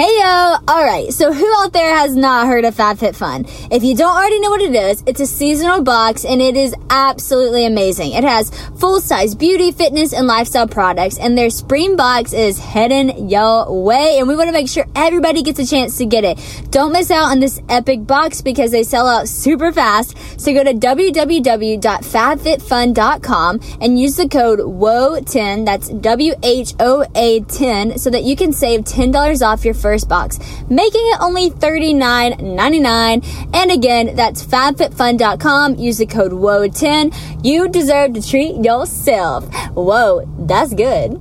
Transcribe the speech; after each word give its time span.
Hey, 0.00 0.08
yo. 0.18 0.39
Uh, 0.50 0.58
hey! 0.58 0.80
Alright, 0.80 1.12
so 1.12 1.32
who 1.32 1.46
out 1.58 1.72
there 1.72 1.94
has 1.94 2.16
not 2.16 2.46
heard 2.46 2.64
of 2.64 2.74
FabFitFun? 2.74 3.68
If 3.70 3.84
you 3.84 3.94
don't 3.94 4.16
already 4.16 4.40
know 4.40 4.50
what 4.50 4.62
it 4.62 4.74
is, 4.74 5.04
it's 5.06 5.20
a 5.20 5.26
seasonal 5.26 5.82
box 5.82 6.24
and 6.24 6.40
it 6.40 6.56
is 6.56 6.74
absolutely 6.88 7.66
amazing. 7.66 8.12
It 8.12 8.24
has 8.24 8.50
full 8.80 9.00
size 9.00 9.34
beauty, 9.34 9.72
fitness, 9.72 10.12
and 10.12 10.26
lifestyle 10.26 10.66
products, 10.66 11.18
and 11.18 11.38
their 11.38 11.50
spring 11.50 11.96
box 11.96 12.32
is 12.32 12.58
heading 12.58 13.28
your 13.28 13.70
way, 13.82 14.18
and 14.18 14.26
we 14.26 14.34
want 14.34 14.48
to 14.48 14.52
make 14.52 14.68
sure 14.68 14.86
everybody 14.96 15.42
gets 15.42 15.60
a 15.60 15.66
chance 15.66 15.98
to 15.98 16.06
get 16.06 16.24
it. 16.24 16.40
Don't 16.70 16.92
miss 16.92 17.10
out 17.10 17.30
on 17.30 17.40
this 17.40 17.60
epic 17.68 18.06
box 18.06 18.40
because 18.40 18.70
they 18.70 18.82
sell 18.82 19.06
out 19.06 19.28
super 19.28 19.70
fast. 19.70 20.16
So 20.40 20.50
go 20.52 20.64
to 20.64 20.72
www.fabfitfun.com 20.72 23.60
and 23.80 24.00
use 24.00 24.16
the 24.16 24.28
code 24.28 24.60
WHOA10, 24.60 25.66
that's 25.66 25.90
W 25.90 26.32
H 26.42 26.72
O 26.80 27.04
A 27.14 27.40
10, 27.40 27.98
so 27.98 28.08
that 28.10 28.24
you 28.24 28.34
can 28.34 28.52
save 28.52 28.80
$10 28.80 29.46
off 29.46 29.64
your 29.64 29.74
first 29.74 30.08
box, 30.08 30.39
making 30.68 31.06
it 31.12 31.20
only 31.20 31.50
$39.99. 31.50 33.54
And 33.54 33.70
again, 33.70 34.16
that's 34.16 34.44
fabfitfun.com. 34.44 35.76
Use 35.76 35.98
the 35.98 36.06
code 36.06 36.32
WHOA10. 36.32 37.44
You 37.44 37.68
deserve 37.68 38.14
to 38.14 38.22
treat 38.26 38.64
yourself. 38.64 39.44
Whoa, 39.74 40.24
that's 40.38 40.74
good. 40.74 41.20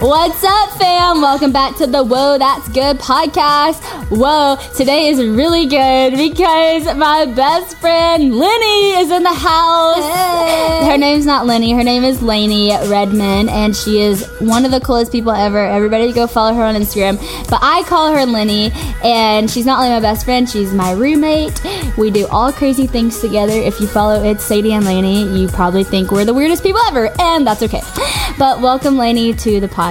What's 0.00 0.42
up, 0.42 0.70
fam? 0.72 1.22
Welcome 1.22 1.52
back 1.52 1.76
to 1.76 1.86
the 1.86 2.02
Whoa 2.02 2.36
That's 2.36 2.68
Good 2.68 2.98
podcast. 2.98 3.80
Whoa, 4.10 4.56
today 4.74 5.06
is 5.06 5.24
really 5.24 5.66
good 5.66 6.16
because 6.16 6.84
my 6.96 7.24
best 7.26 7.78
friend 7.78 8.34
Lenny 8.36 8.90
is 8.90 9.10
in 9.10 9.22
the 9.22 9.32
house. 9.32 9.96
Hey. 9.96 10.90
Her 10.90 10.98
name's 10.98 11.24
not 11.24 11.46
Lenny, 11.46 11.72
her 11.72 11.84
name 11.84 12.02
is 12.02 12.20
Laney 12.22 12.70
Redmon, 12.70 13.48
and 13.48 13.74
she 13.74 14.00
is 14.00 14.28
one 14.40 14.64
of 14.64 14.72
the 14.72 14.80
coolest 14.80 15.12
people 15.12 15.30
ever. 15.30 15.64
Everybody 15.64 16.12
go 16.12 16.26
follow 16.26 16.52
her 16.54 16.62
on 16.64 16.74
Instagram. 16.74 17.16
But 17.48 17.60
I 17.62 17.84
call 17.84 18.12
her 18.12 18.26
Lenny, 18.26 18.72
and 19.02 19.50
she's 19.50 19.64
not 19.64 19.78
only 19.78 19.90
my 19.90 20.00
best 20.00 20.24
friend, 20.24 20.48
she's 20.48 20.74
my 20.74 20.92
roommate. 20.92 21.62
We 21.96 22.10
do 22.10 22.26
all 22.28 22.52
crazy 22.52 22.86
things 22.86 23.20
together. 23.20 23.54
If 23.54 23.80
you 23.80 23.86
follow 23.86 24.22
It's 24.22 24.44
Sadie 24.44 24.72
and 24.72 24.84
Laney, 24.84 25.22
you 25.38 25.48
probably 25.48 25.84
think 25.84 26.10
we're 26.10 26.24
the 26.24 26.34
weirdest 26.34 26.62
people 26.62 26.80
ever, 26.88 27.10
and 27.20 27.46
that's 27.46 27.62
okay. 27.62 27.82
But 28.38 28.60
welcome, 28.60 28.96
Laney, 28.98 29.32
to 29.32 29.60
the 29.60 29.68
podcast. 29.68 29.83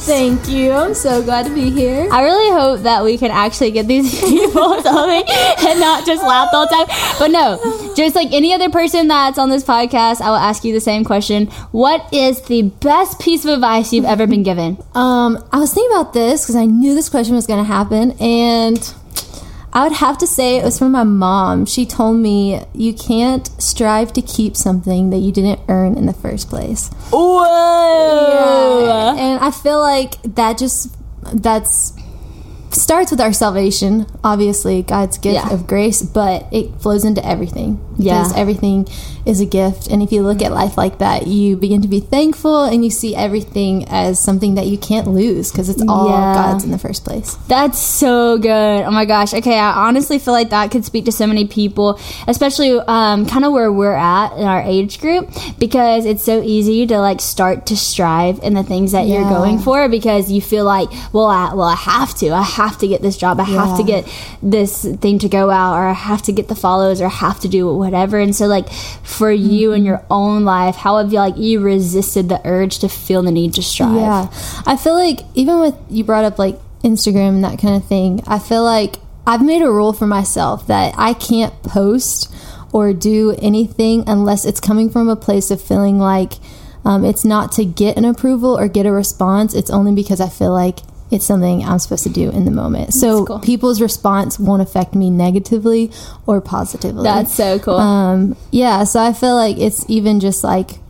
Thank 0.00 0.48
you. 0.48 0.72
I'm 0.72 0.94
so 0.94 1.22
glad 1.22 1.46
to 1.46 1.54
be 1.54 1.70
here. 1.70 2.08
I 2.10 2.22
really 2.22 2.50
hope 2.50 2.80
that 2.80 3.04
we 3.04 3.16
can 3.16 3.30
actually 3.30 3.70
get 3.70 3.86
these 3.86 4.20
people 4.24 4.82
something 4.82 5.24
and 5.66 5.80
not 5.80 6.04
just 6.04 6.24
laugh 6.24 6.50
the 6.50 6.56
whole 6.56 6.66
time. 6.66 6.86
But 7.18 7.30
no, 7.30 7.94
just 7.94 8.16
like 8.16 8.32
any 8.32 8.52
other 8.52 8.70
person 8.70 9.08
that's 9.08 9.38
on 9.38 9.48
this 9.50 9.62
podcast, 9.64 10.20
I 10.20 10.30
will 10.30 10.36
ask 10.36 10.64
you 10.64 10.72
the 10.72 10.80
same 10.80 11.04
question. 11.04 11.46
What 11.70 12.12
is 12.12 12.42
the 12.42 12.62
best 12.62 13.20
piece 13.20 13.44
of 13.44 13.52
advice 13.52 13.92
you've 13.92 14.04
ever 14.04 14.26
been 14.26 14.42
given? 14.42 14.78
Um, 14.94 15.42
I 15.52 15.58
was 15.58 15.72
thinking 15.72 15.96
about 15.96 16.12
this 16.12 16.42
because 16.42 16.56
I 16.56 16.64
knew 16.64 16.94
this 16.94 17.08
question 17.08 17.34
was 17.34 17.46
going 17.46 17.64
to 17.64 17.66
happen, 17.66 18.12
and 18.20 18.78
I 19.76 19.82
would 19.82 19.92
have 19.92 20.16
to 20.18 20.26
say 20.26 20.56
it 20.56 20.64
was 20.64 20.78
from 20.78 20.92
my 20.92 21.04
mom. 21.04 21.66
She 21.66 21.84
told 21.84 22.16
me 22.16 22.64
you 22.72 22.94
can't 22.94 23.46
strive 23.60 24.10
to 24.14 24.22
keep 24.22 24.56
something 24.56 25.10
that 25.10 25.18
you 25.18 25.30
didn't 25.30 25.60
earn 25.68 25.98
in 25.98 26.06
the 26.06 26.14
first 26.14 26.48
place. 26.48 26.88
Whoa! 27.10 28.86
And 29.18 29.38
I 29.44 29.50
feel 29.50 29.80
like 29.80 30.22
that 30.22 30.56
just 30.56 30.96
that's 31.34 31.92
starts 32.70 33.10
with 33.10 33.20
our 33.20 33.32
salvation, 33.32 34.06
obviously 34.24 34.82
God's 34.82 35.18
gift 35.18 35.34
Yeah. 35.36 35.52
of 35.52 35.66
grace, 35.66 36.02
but 36.02 36.46
it 36.52 36.70
flows 36.80 37.04
into 37.04 37.24
everything 37.26 37.80
because 37.96 38.32
Yeah. 38.32 38.38
everything 38.38 38.86
is 39.24 39.40
a 39.40 39.44
gift. 39.46 39.88
And 39.88 40.02
if 40.02 40.12
you 40.12 40.22
look 40.22 40.40
at 40.42 40.52
life 40.52 40.76
like 40.76 40.98
that, 40.98 41.26
you 41.26 41.56
begin 41.56 41.82
to 41.82 41.88
be 41.88 41.98
thankful 42.00 42.62
and 42.64 42.84
you 42.84 42.90
see 42.90 43.14
everything 43.16 43.84
as 43.88 44.18
something 44.18 44.54
that 44.54 44.66
you 44.66 44.78
can't 44.78 45.08
lose 45.08 45.50
because 45.50 45.68
it's 45.68 45.82
all 45.88 46.08
Yeah. 46.08 46.34
God's 46.34 46.64
in 46.64 46.70
the 46.70 46.78
first 46.78 47.04
place. 47.04 47.36
That's 47.48 47.78
so 47.78 48.38
good. 48.38 48.84
Oh 48.86 48.90
my 48.90 49.04
gosh. 49.04 49.34
Okay, 49.34 49.58
I 49.58 49.88
honestly 49.88 50.18
feel 50.18 50.34
like 50.34 50.50
that 50.50 50.70
could 50.70 50.84
speak 50.84 51.06
to 51.06 51.12
so 51.12 51.26
many 51.26 51.44
people, 51.46 51.98
especially 52.28 52.78
um, 52.86 53.26
kind 53.26 53.44
of 53.44 53.52
where 53.52 53.72
we're 53.72 53.94
at 53.94 54.36
in 54.36 54.44
our 54.44 54.62
age 54.62 55.00
group, 55.00 55.28
because 55.58 56.04
it's 56.04 56.22
so 56.24 56.42
easy 56.42 56.86
to 56.86 56.98
like 57.00 57.20
start 57.20 57.66
to 57.66 57.76
strive 57.76 58.38
in 58.42 58.54
the 58.54 58.62
things 58.62 58.92
that 58.92 59.06
you're 59.08 59.28
going 59.28 59.58
for 59.58 59.88
because 59.88 60.30
you 60.30 60.40
feel 60.40 60.64
like, 60.64 60.88
well, 61.12 61.26
I, 61.26 61.52
well, 61.54 61.68
I 61.68 61.74
have 61.74 62.14
to. 62.16 62.30
I 62.30 62.42
have 62.56 62.78
to 62.78 62.88
get 62.88 63.02
this 63.02 63.16
job. 63.16 63.38
I 63.40 63.44
have 63.44 63.76
to 63.78 63.84
get 63.84 64.06
this 64.42 64.84
thing 64.84 65.18
to 65.20 65.28
go 65.28 65.50
out, 65.50 65.74
or 65.76 65.86
I 65.86 65.92
have 65.92 66.22
to 66.22 66.32
get 66.32 66.48
the 66.48 66.54
follows, 66.54 67.00
or 67.00 67.06
I 67.06 67.10
have 67.10 67.40
to 67.40 67.48
do 67.48 67.72
whatever. 67.74 68.18
And 68.18 68.34
so, 68.34 68.46
like 68.46 68.70
for 69.02 69.30
you 69.30 69.72
in 69.72 69.84
your 69.84 70.04
own 70.10 70.44
life, 70.44 70.76
how 70.76 70.98
have 70.98 71.12
you 71.12 71.18
like 71.18 71.36
you 71.36 71.60
resisted 71.60 72.28
the 72.28 72.40
urge 72.44 72.78
to 72.80 72.88
feel 72.88 73.22
the 73.22 73.32
need 73.32 73.54
to 73.54 73.62
strive? 73.62 73.94
Yeah. 73.94 74.28
I 74.66 74.76
feel 74.76 74.94
like 74.94 75.20
even 75.34 75.60
with 75.60 75.74
you 75.88 76.04
brought 76.04 76.24
up 76.24 76.38
like 76.38 76.58
Instagram 76.82 77.36
and 77.36 77.44
that 77.44 77.58
kind 77.58 77.76
of 77.76 77.86
thing, 77.86 78.22
I 78.26 78.38
feel 78.38 78.64
like 78.64 78.96
I've 79.26 79.44
made 79.44 79.62
a 79.62 79.70
rule 79.70 79.92
for 79.92 80.06
myself 80.06 80.66
that 80.68 80.94
I 80.96 81.12
can't 81.14 81.62
post 81.62 82.32
or 82.72 82.92
do 82.92 83.34
anything 83.40 84.04
unless 84.06 84.44
it's 84.44 84.60
coming 84.60 84.90
from 84.90 85.08
a 85.08 85.16
place 85.16 85.50
of 85.50 85.60
feeling 85.60 85.98
like 85.98 86.34
um, 86.84 87.04
it's 87.04 87.24
not 87.24 87.50
to 87.52 87.64
get 87.64 87.96
an 87.96 88.04
approval 88.04 88.56
or 88.56 88.68
get 88.68 88.86
a 88.86 88.92
response. 88.92 89.54
It's 89.54 89.70
only 89.70 89.92
because 89.92 90.20
I 90.20 90.28
feel 90.28 90.52
like 90.52 90.78
it's 91.10 91.24
something 91.24 91.64
I'm 91.64 91.78
supposed 91.78 92.02
to 92.04 92.10
do 92.10 92.30
in 92.30 92.44
the 92.44 92.50
moment. 92.50 92.92
So 92.92 93.24
cool. 93.24 93.38
people's 93.38 93.80
response 93.80 94.38
won't 94.38 94.62
affect 94.62 94.94
me 94.94 95.10
negatively 95.10 95.90
or 96.26 96.40
positively. 96.40 97.04
That's 97.04 97.32
so 97.32 97.58
cool. 97.58 97.76
Um, 97.76 98.36
yeah, 98.50 98.84
so 98.84 99.00
I 99.00 99.12
feel 99.12 99.36
like 99.36 99.56
it's 99.58 99.84
even 99.88 100.20
just 100.20 100.42
like 100.42 100.80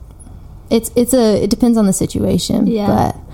it's 0.71 0.91
it's 0.97 1.15
a 1.15 1.43
it 1.43 1.51
depends 1.51 1.77
on 1.77 1.87
the 1.87 1.93
situation. 1.93 2.67
Yeah. 2.67 2.87
But 2.87 3.26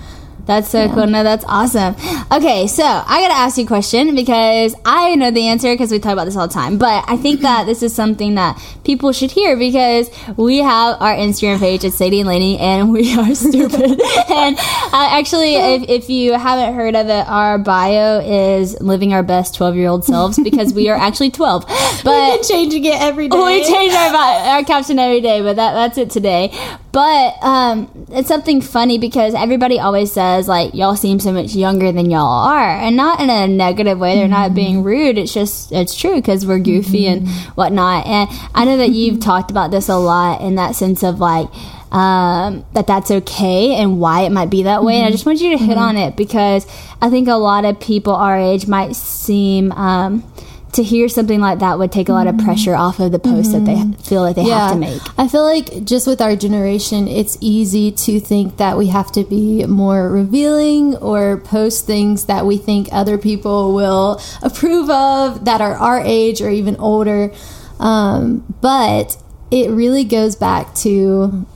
That's 0.47 0.69
so 0.69 0.88
cool. 0.88 1.06
No, 1.06 1.22
that's 1.22 1.44
awesome. 1.47 1.94
Okay, 2.32 2.66
so 2.66 2.82
I 2.84 3.20
gotta 3.22 3.34
ask 3.34 3.58
you 3.58 3.64
a 3.64 3.66
question 3.66 4.14
because 4.14 4.75
I 4.84 5.14
know 5.14 5.30
the 5.30 5.47
answer 5.47 5.72
because 5.72 5.92
we 5.92 5.98
talk 6.00 6.12
about 6.12 6.25
this 6.25 6.36
all 6.36 6.48
the 6.48 6.54
time. 6.54 6.78
But 6.78 7.04
I 7.06 7.16
think 7.16 7.42
that 7.42 7.66
this 7.66 7.82
is 7.82 7.94
something 7.94 8.34
that 8.34 8.60
people 8.84 9.12
should 9.12 9.31
hear 9.31 9.56
because 9.56 10.10
we 10.36 10.58
have 10.58 11.00
our 11.00 11.14
Instagram 11.14 11.60
page 11.60 11.84
at 11.84 11.92
Sadie 11.92 12.20
and 12.20 12.28
Laney, 12.28 12.58
and 12.58 12.91
we 12.91 13.14
are 13.16 13.34
stupid. 13.34 14.00
and 14.31 14.58
uh, 14.58 15.08
actually, 15.12 15.54
if, 15.54 15.88
if 15.88 16.10
you 16.10 16.32
haven't 16.32 16.75
heard 16.75 16.97
of 16.97 17.06
it, 17.08 17.26
our 17.28 17.58
bio 17.58 18.19
is 18.20 18.81
living 18.81 19.12
our 19.12 19.22
best 19.22 19.54
twelve 19.54 19.76
year 19.76 19.88
old 19.88 20.04
selves 20.04 20.38
because 20.42 20.75
we 20.75 20.88
are 20.88 20.97
actually 20.97 21.31
twelve. 21.31 21.64
But 22.02 22.42
changing 22.42 22.84
it 22.84 23.00
every 23.00 23.28
day. 23.28 23.36
we 23.36 23.64
change 23.64 23.94
our 23.94 24.12
our 24.16 24.64
caption 24.64 24.98
every 24.98 25.20
day, 25.20 25.41
but 25.41 25.56
that 25.56 25.75
that's 25.75 25.98
it 25.98 26.10
today. 26.10 26.52
But 26.92 27.42
um, 27.42 28.06
it's 28.10 28.28
something 28.28 28.60
funny 28.60 28.98
because 28.98 29.34
everybody 29.34 29.78
always 29.78 30.12
says 30.12 30.47
like 30.47 30.75
y'all 30.75 30.94
seem 30.94 31.20
so 31.20 31.32
much 31.32 31.54
younger 31.54 31.91
than 31.91 32.10
y'all 32.10 32.47
are, 32.47 32.69
and 32.69 32.97
not 32.97 33.19
in 33.19 33.30
a 33.30 33.48
negative 33.48 33.98
way. 33.98 34.16
They're 34.16 34.28
not 34.28 34.54
being 34.54 34.82
rude. 34.82 35.16
It's 35.16 35.32
just 35.32 35.72
it's 35.72 35.97
true 35.98 36.16
because 36.16 36.44
we're 36.44 36.58
goofy 36.58 37.06
and 37.06 37.26
whatnot. 37.56 38.06
And 38.06 38.28
I 38.54 38.66
know 38.66 38.76
that 38.76 38.91
you've 38.91 39.20
talked 39.20 39.50
about 39.50 39.70
this 39.70 39.88
a 39.88 39.97
lot 39.97 40.42
in 40.42 40.56
that 40.56 40.76
sense 40.76 41.02
of 41.02 41.19
like. 41.19 41.48
Um, 41.92 42.64
that 42.72 42.86
that's 42.86 43.10
okay 43.10 43.75
and 43.75 44.00
why 44.00 44.22
it 44.22 44.31
might 44.32 44.48
be 44.48 44.62
that 44.62 44.82
way. 44.82 44.97
And 44.97 45.04
I 45.04 45.10
just 45.10 45.26
want 45.26 45.42
you 45.42 45.50
to 45.50 45.62
hit 45.62 45.76
on 45.76 45.98
it 45.98 46.16
because 46.16 46.66
I 47.02 47.10
think 47.10 47.28
a 47.28 47.34
lot 47.34 47.66
of 47.66 47.78
people 47.81 48.14
our 48.14 48.34
age 48.34 48.66
might 48.66 48.97
seem 48.97 49.72
um, 49.72 50.31
to 50.72 50.82
hear 50.82 51.08
something 51.08 51.40
like 51.40 51.58
that 51.58 51.78
would 51.78 51.92
take 51.92 52.08
a 52.08 52.12
lot 52.12 52.26
of 52.26 52.34
mm-hmm. 52.34 52.46
pressure 52.46 52.74
off 52.74 52.98
of 52.98 53.12
the 53.12 53.18
post 53.18 53.52
that 53.52 53.64
they 53.66 53.74
mm-hmm. 53.74 53.92
feel 54.02 54.22
like 54.22 54.36
they 54.36 54.44
have 54.44 54.72
to 54.72 54.78
make. 54.78 55.02
I 55.18 55.28
feel 55.28 55.44
like 55.44 55.84
just 55.84 56.06
with 56.06 56.22
our 56.22 56.34
generation, 56.34 57.08
it's 57.08 57.36
easy 57.40 57.92
to 57.92 58.18
think 58.18 58.56
that 58.56 58.78
we 58.78 58.86
have 58.86 59.12
to 59.12 59.24
be 59.24 59.66
more 59.66 60.10
revealing 60.10 60.96
or 60.96 61.38
post 61.38 61.86
things 61.86 62.24
that 62.24 62.46
we 62.46 62.56
think 62.56 62.88
other 62.90 63.18
people 63.18 63.74
will 63.74 64.20
approve 64.42 64.88
of 64.88 65.44
that 65.44 65.60
are 65.60 65.74
our 65.74 66.00
age 66.00 66.40
or 66.40 66.48
even 66.48 66.76
older. 66.76 67.32
Um, 67.78 68.54
but 68.62 69.18
it 69.50 69.70
really 69.70 70.04
goes 70.04 70.36
back 70.36 70.74
to 70.76 71.46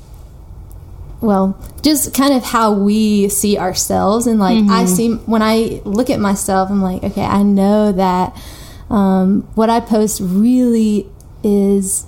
well 1.23 1.59
just 1.83 2.13
kind 2.13 2.35
of 2.35 2.45
how 2.45 2.75
we 2.75 3.31
see 3.31 3.57
ourselves. 3.57 4.27
And 4.27 4.39
like 4.39 4.59
i 4.59 4.85
mm-hmm. 4.85 4.87
see 4.87 5.15
when 5.15 5.41
i 5.41 5.81
look 5.85 6.11
at 6.11 6.21
myself 6.21 6.69
i'm 6.71 6.83
like 6.83 7.03
okay 7.03 7.25
i 7.25 7.43
know 7.43 7.93
that 7.93 8.37
um, 8.91 9.43
what 9.55 9.69
i 9.71 9.81
post 9.81 10.21
really 10.23 11.07
is 11.43 12.07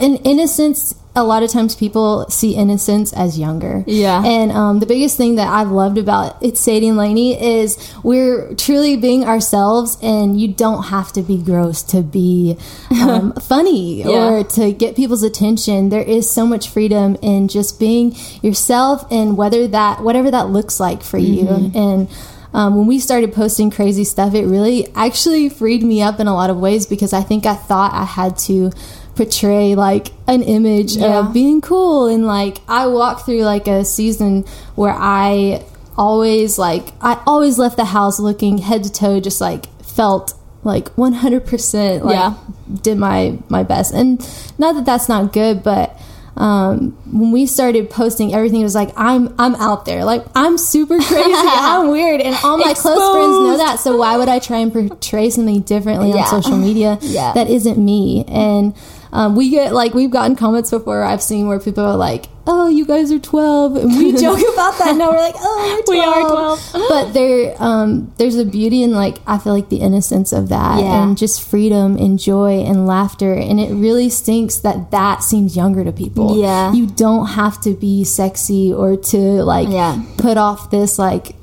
in 0.00 0.16
innocence 0.16 0.94
a 1.16 1.24
lot 1.24 1.42
of 1.42 1.50
times 1.50 1.74
people 1.74 2.24
see 2.28 2.54
innocence 2.54 3.12
as 3.12 3.38
younger 3.40 3.82
Yeah. 3.88 4.22
and 4.24 4.52
um, 4.52 4.78
the 4.78 4.86
biggest 4.86 5.16
thing 5.16 5.34
that 5.36 5.48
i've 5.48 5.70
loved 5.72 5.98
about 5.98 6.36
it's 6.42 6.60
sadie 6.60 6.86
and 6.88 6.96
laney 6.96 7.40
is 7.42 7.92
we're 8.04 8.54
truly 8.54 8.96
being 8.96 9.24
ourselves 9.24 9.96
and 10.02 10.40
you 10.40 10.46
don't 10.46 10.84
have 10.84 11.12
to 11.14 11.22
be 11.22 11.36
gross 11.38 11.82
to 11.84 12.02
be 12.02 12.56
um, 13.02 13.32
funny 13.32 14.02
Yeah. 14.04 14.08
or 14.10 14.44
to 14.44 14.72
get 14.72 14.94
people's 14.94 15.22
attention 15.24 15.88
there 15.88 16.02
is 16.02 16.30
so 16.30 16.46
much 16.46 16.68
freedom 16.68 17.16
in 17.22 17.48
just 17.48 17.80
being 17.80 18.14
yourself 18.42 19.04
and 19.10 19.36
whether 19.36 19.66
that 19.66 20.02
whatever 20.04 20.30
that 20.30 20.50
looks 20.50 20.78
like 20.78 21.02
for 21.02 21.18
Mm-hmm. 21.18 21.74
you 21.74 21.80
and 21.80 22.08
um, 22.54 22.76
when 22.76 22.86
we 22.86 22.98
started 22.98 23.32
posting 23.32 23.70
crazy 23.70 24.04
stuff 24.04 24.34
it 24.34 24.44
really 24.46 24.88
actually 24.94 25.48
freed 25.48 25.82
me 25.82 26.00
up 26.02 26.18
in 26.20 26.26
a 26.26 26.34
lot 26.34 26.50
of 26.50 26.58
ways 26.58 26.86
because 26.86 27.12
i 27.12 27.20
think 27.20 27.44
i 27.46 27.54
thought 27.54 27.92
i 27.92 28.04
had 28.04 28.36
to 28.38 28.70
portray 29.16 29.74
like 29.74 30.08
an 30.28 30.42
image 30.42 30.96
Yeah. 30.96 31.18
of 31.18 31.32
being 31.32 31.60
cool 31.60 32.06
and 32.06 32.24
like 32.24 32.58
I 32.68 32.86
walked 32.86 33.26
through 33.26 33.42
like 33.42 33.66
a 33.66 33.84
season 33.84 34.44
where 34.76 34.94
I 34.96 35.64
always 35.96 36.56
like 36.56 36.92
I 37.00 37.20
always 37.26 37.58
left 37.58 37.76
the 37.76 37.84
house 37.86 38.20
looking 38.20 38.58
head 38.58 38.84
to 38.84 38.92
toe 38.92 39.18
just 39.18 39.40
like 39.40 39.66
felt 39.82 40.34
like 40.62 40.94
100% 40.94 42.04
like 42.04 42.14
Yeah. 42.14 42.34
did 42.82 42.96
my 42.98 43.36
my 43.48 43.64
best 43.64 43.92
and 43.92 44.20
not 44.56 44.76
that 44.76 44.84
that's 44.84 45.08
not 45.08 45.32
good 45.32 45.64
but 45.64 45.97
um, 46.38 46.96
when 47.12 47.32
we 47.32 47.46
started 47.46 47.90
posting 47.90 48.32
everything 48.32 48.60
it 48.60 48.64
was 48.64 48.74
like 48.74 48.92
I'm 48.96 49.34
I'm 49.38 49.54
out 49.56 49.84
there. 49.84 50.04
Like 50.04 50.24
I'm 50.34 50.56
super 50.56 50.96
crazy. 51.02 51.32
I'm 51.34 51.90
weird. 51.90 52.20
And 52.20 52.36
all 52.44 52.56
my 52.58 52.74
close 52.74 53.12
friends 53.12 53.38
know 53.40 53.56
that. 53.58 53.80
So 53.80 53.96
why 53.96 54.16
would 54.16 54.28
I 54.28 54.38
try 54.38 54.58
and 54.58 54.72
portray 54.72 55.30
something 55.30 55.60
differently 55.62 56.10
Yeah. 56.10 56.22
on 56.22 56.42
social 56.42 56.56
media 56.56 56.98
Yeah. 57.02 57.32
that 57.34 57.48
isn't 57.50 57.76
me? 57.76 58.24
And 58.28 58.74
um, 59.12 59.36
we 59.36 59.50
get 59.50 59.72
like 59.72 59.94
we've 59.94 60.10
gotten 60.10 60.36
comments 60.36 60.70
before 60.70 61.02
I've 61.02 61.22
seen 61.22 61.46
where 61.48 61.58
people 61.60 61.84
are 61.84 61.96
like 61.96 62.26
oh 62.50 62.68
you 62.68 62.86
guys 62.86 63.12
are 63.12 63.18
12 63.18 63.76
and 63.76 63.96
we 63.96 64.12
joke 64.20 64.38
about 64.54 64.78
that 64.78 64.96
now 64.96 65.10
we're 65.10 65.18
like 65.18 65.34
oh 65.38 65.82
we're 65.86 65.94
We 65.96 66.00
12. 66.02 66.30
are 66.30 66.56
12. 66.72 66.88
but 66.88 67.12
there 67.12 67.54
um, 67.58 68.12
there's 68.18 68.36
a 68.36 68.44
beauty 68.44 68.82
in 68.82 68.92
like 68.92 69.18
I 69.26 69.36
feel 69.38 69.52
like 69.54 69.68
the 69.68 69.78
innocence 69.80 70.32
of 70.32 70.48
that 70.48 70.80
Yeah. 70.80 71.02
and 71.02 71.16
just 71.18 71.42
freedom 71.46 71.96
and 71.96 72.18
joy 72.18 72.60
and 72.60 72.86
laughter 72.86 73.34
and 73.34 73.60
it 73.60 73.70
really 73.72 74.08
stinks 74.08 74.56
that 74.58 74.90
that 74.92 75.22
seems 75.22 75.56
younger 75.56 75.84
to 75.84 75.92
people 75.92 76.40
Yeah. 76.40 76.72
you 76.72 76.86
don't 76.86 77.26
have 77.26 77.60
to 77.62 77.74
be 77.74 78.04
sexy 78.04 78.72
or 78.72 78.96
to 78.96 79.18
like 79.18 79.68
Yeah. 79.68 80.02
put 80.16 80.36
off 80.38 80.70
this 80.70 80.98
like 80.98 81.34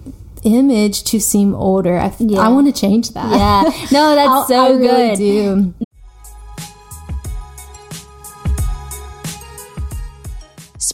image 0.44 1.04
to 1.06 1.20
seem 1.20 1.54
older 1.56 1.98
I, 1.98 2.14
Yeah. 2.20 2.40
I 2.40 2.48
want 2.50 2.68
to 2.68 2.74
change 2.80 3.12
that 3.12 3.32
Yeah. 3.32 3.64
No, 3.92 4.16
that's 4.16 4.48
so 4.48 4.56
I 4.66 4.70
really 4.72 5.10
good. 5.10 5.18
do. 5.18 5.85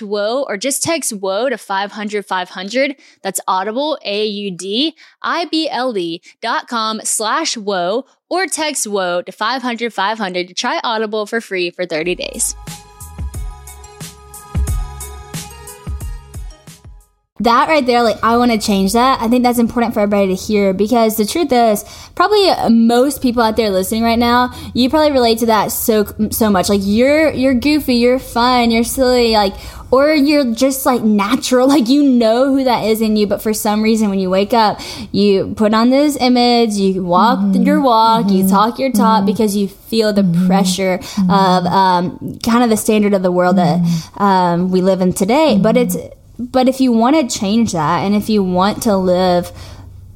whoa 0.00 0.44
or 0.48 0.56
just 0.56 0.82
text 0.82 1.12
whoa 1.12 1.48
to 1.48 1.58
500 1.58 2.26
500. 2.26 2.96
That's 3.22 3.40
audible, 3.46 3.98
A-U-D, 4.04 4.96
I-B-L-E 5.22 6.20
dot 6.40 6.68
com 6.68 7.00
slash 7.04 7.56
whoa 7.56 8.04
or 8.28 8.46
text 8.46 8.86
whoa 8.86 9.22
to 9.22 9.32
500 9.32 9.92
500 9.92 10.48
to 10.48 10.54
try 10.54 10.80
Audible 10.82 11.26
for 11.26 11.40
free 11.40 11.70
for 11.70 11.86
30 11.86 12.14
days. 12.14 12.54
that 17.40 17.68
right 17.68 17.84
there, 17.84 18.02
like 18.02 18.22
I 18.22 18.36
want 18.36 18.52
to 18.52 18.58
change 18.58 18.92
that. 18.92 19.20
I 19.20 19.28
think 19.28 19.42
that's 19.42 19.58
important 19.58 19.94
for 19.94 20.00
everybody 20.00 20.34
to 20.36 20.42
hear 20.42 20.72
because 20.72 21.16
the 21.16 21.24
truth 21.24 21.52
is, 21.52 21.84
probably 22.14 22.48
uh, 22.48 22.70
most 22.70 23.22
people 23.22 23.42
out 23.42 23.56
there 23.56 23.70
listening 23.70 24.02
right 24.02 24.18
now, 24.18 24.52
you 24.72 24.88
probably 24.90 25.12
relate 25.12 25.38
to 25.38 25.46
that 25.46 25.72
so 25.72 26.04
so 26.30 26.50
much. 26.50 26.68
Like 26.68 26.80
you're 26.82 27.30
you're 27.30 27.54
goofy, 27.54 27.96
you're 27.96 28.18
fun, 28.18 28.70
you're 28.70 28.84
silly, 28.84 29.32
like 29.32 29.54
or 29.94 30.12
you're 30.12 30.52
just 30.54 30.84
like 30.84 31.02
natural, 31.02 31.68
like 31.76 31.88
you 31.88 32.02
know 32.02 32.52
who 32.52 32.64
that 32.64 32.84
is 32.84 33.00
in 33.00 33.16
you, 33.16 33.26
but 33.26 33.40
for 33.40 33.54
some 33.54 33.80
reason 33.80 34.10
when 34.10 34.18
you 34.18 34.28
wake 34.28 34.52
up, 34.52 34.80
you 35.12 35.54
put 35.56 35.72
on 35.72 35.90
this 35.90 36.16
image, 36.20 36.72
you 36.72 37.04
walk 37.04 37.38
mm-hmm. 37.38 37.62
your 37.62 37.80
walk, 37.80 38.28
you 38.30 38.42
mm-hmm. 38.42 38.48
talk 38.48 38.78
your 38.78 38.90
talk 38.90 39.18
mm-hmm. 39.18 39.26
because 39.26 39.56
you 39.56 39.68
feel 39.68 40.12
the 40.12 40.24
pressure 40.46 40.98
of 41.30 41.66
um, 41.66 42.38
kind 42.40 42.64
of 42.64 42.70
the 42.70 42.76
standard 42.76 43.14
of 43.14 43.22
the 43.22 43.30
world 43.30 43.56
that 43.56 43.80
um, 44.16 44.70
we 44.70 44.82
live 44.82 45.00
in 45.00 45.12
today. 45.12 45.58
But 45.60 45.76
it's 45.76 45.96
but 46.36 46.68
if 46.68 46.80
you 46.80 46.90
want 46.90 47.14
to 47.14 47.38
change 47.38 47.72
that 47.72 48.00
and 48.00 48.14
if 48.14 48.28
you 48.28 48.42
want 48.42 48.82
to 48.82 48.96
live 48.96 49.52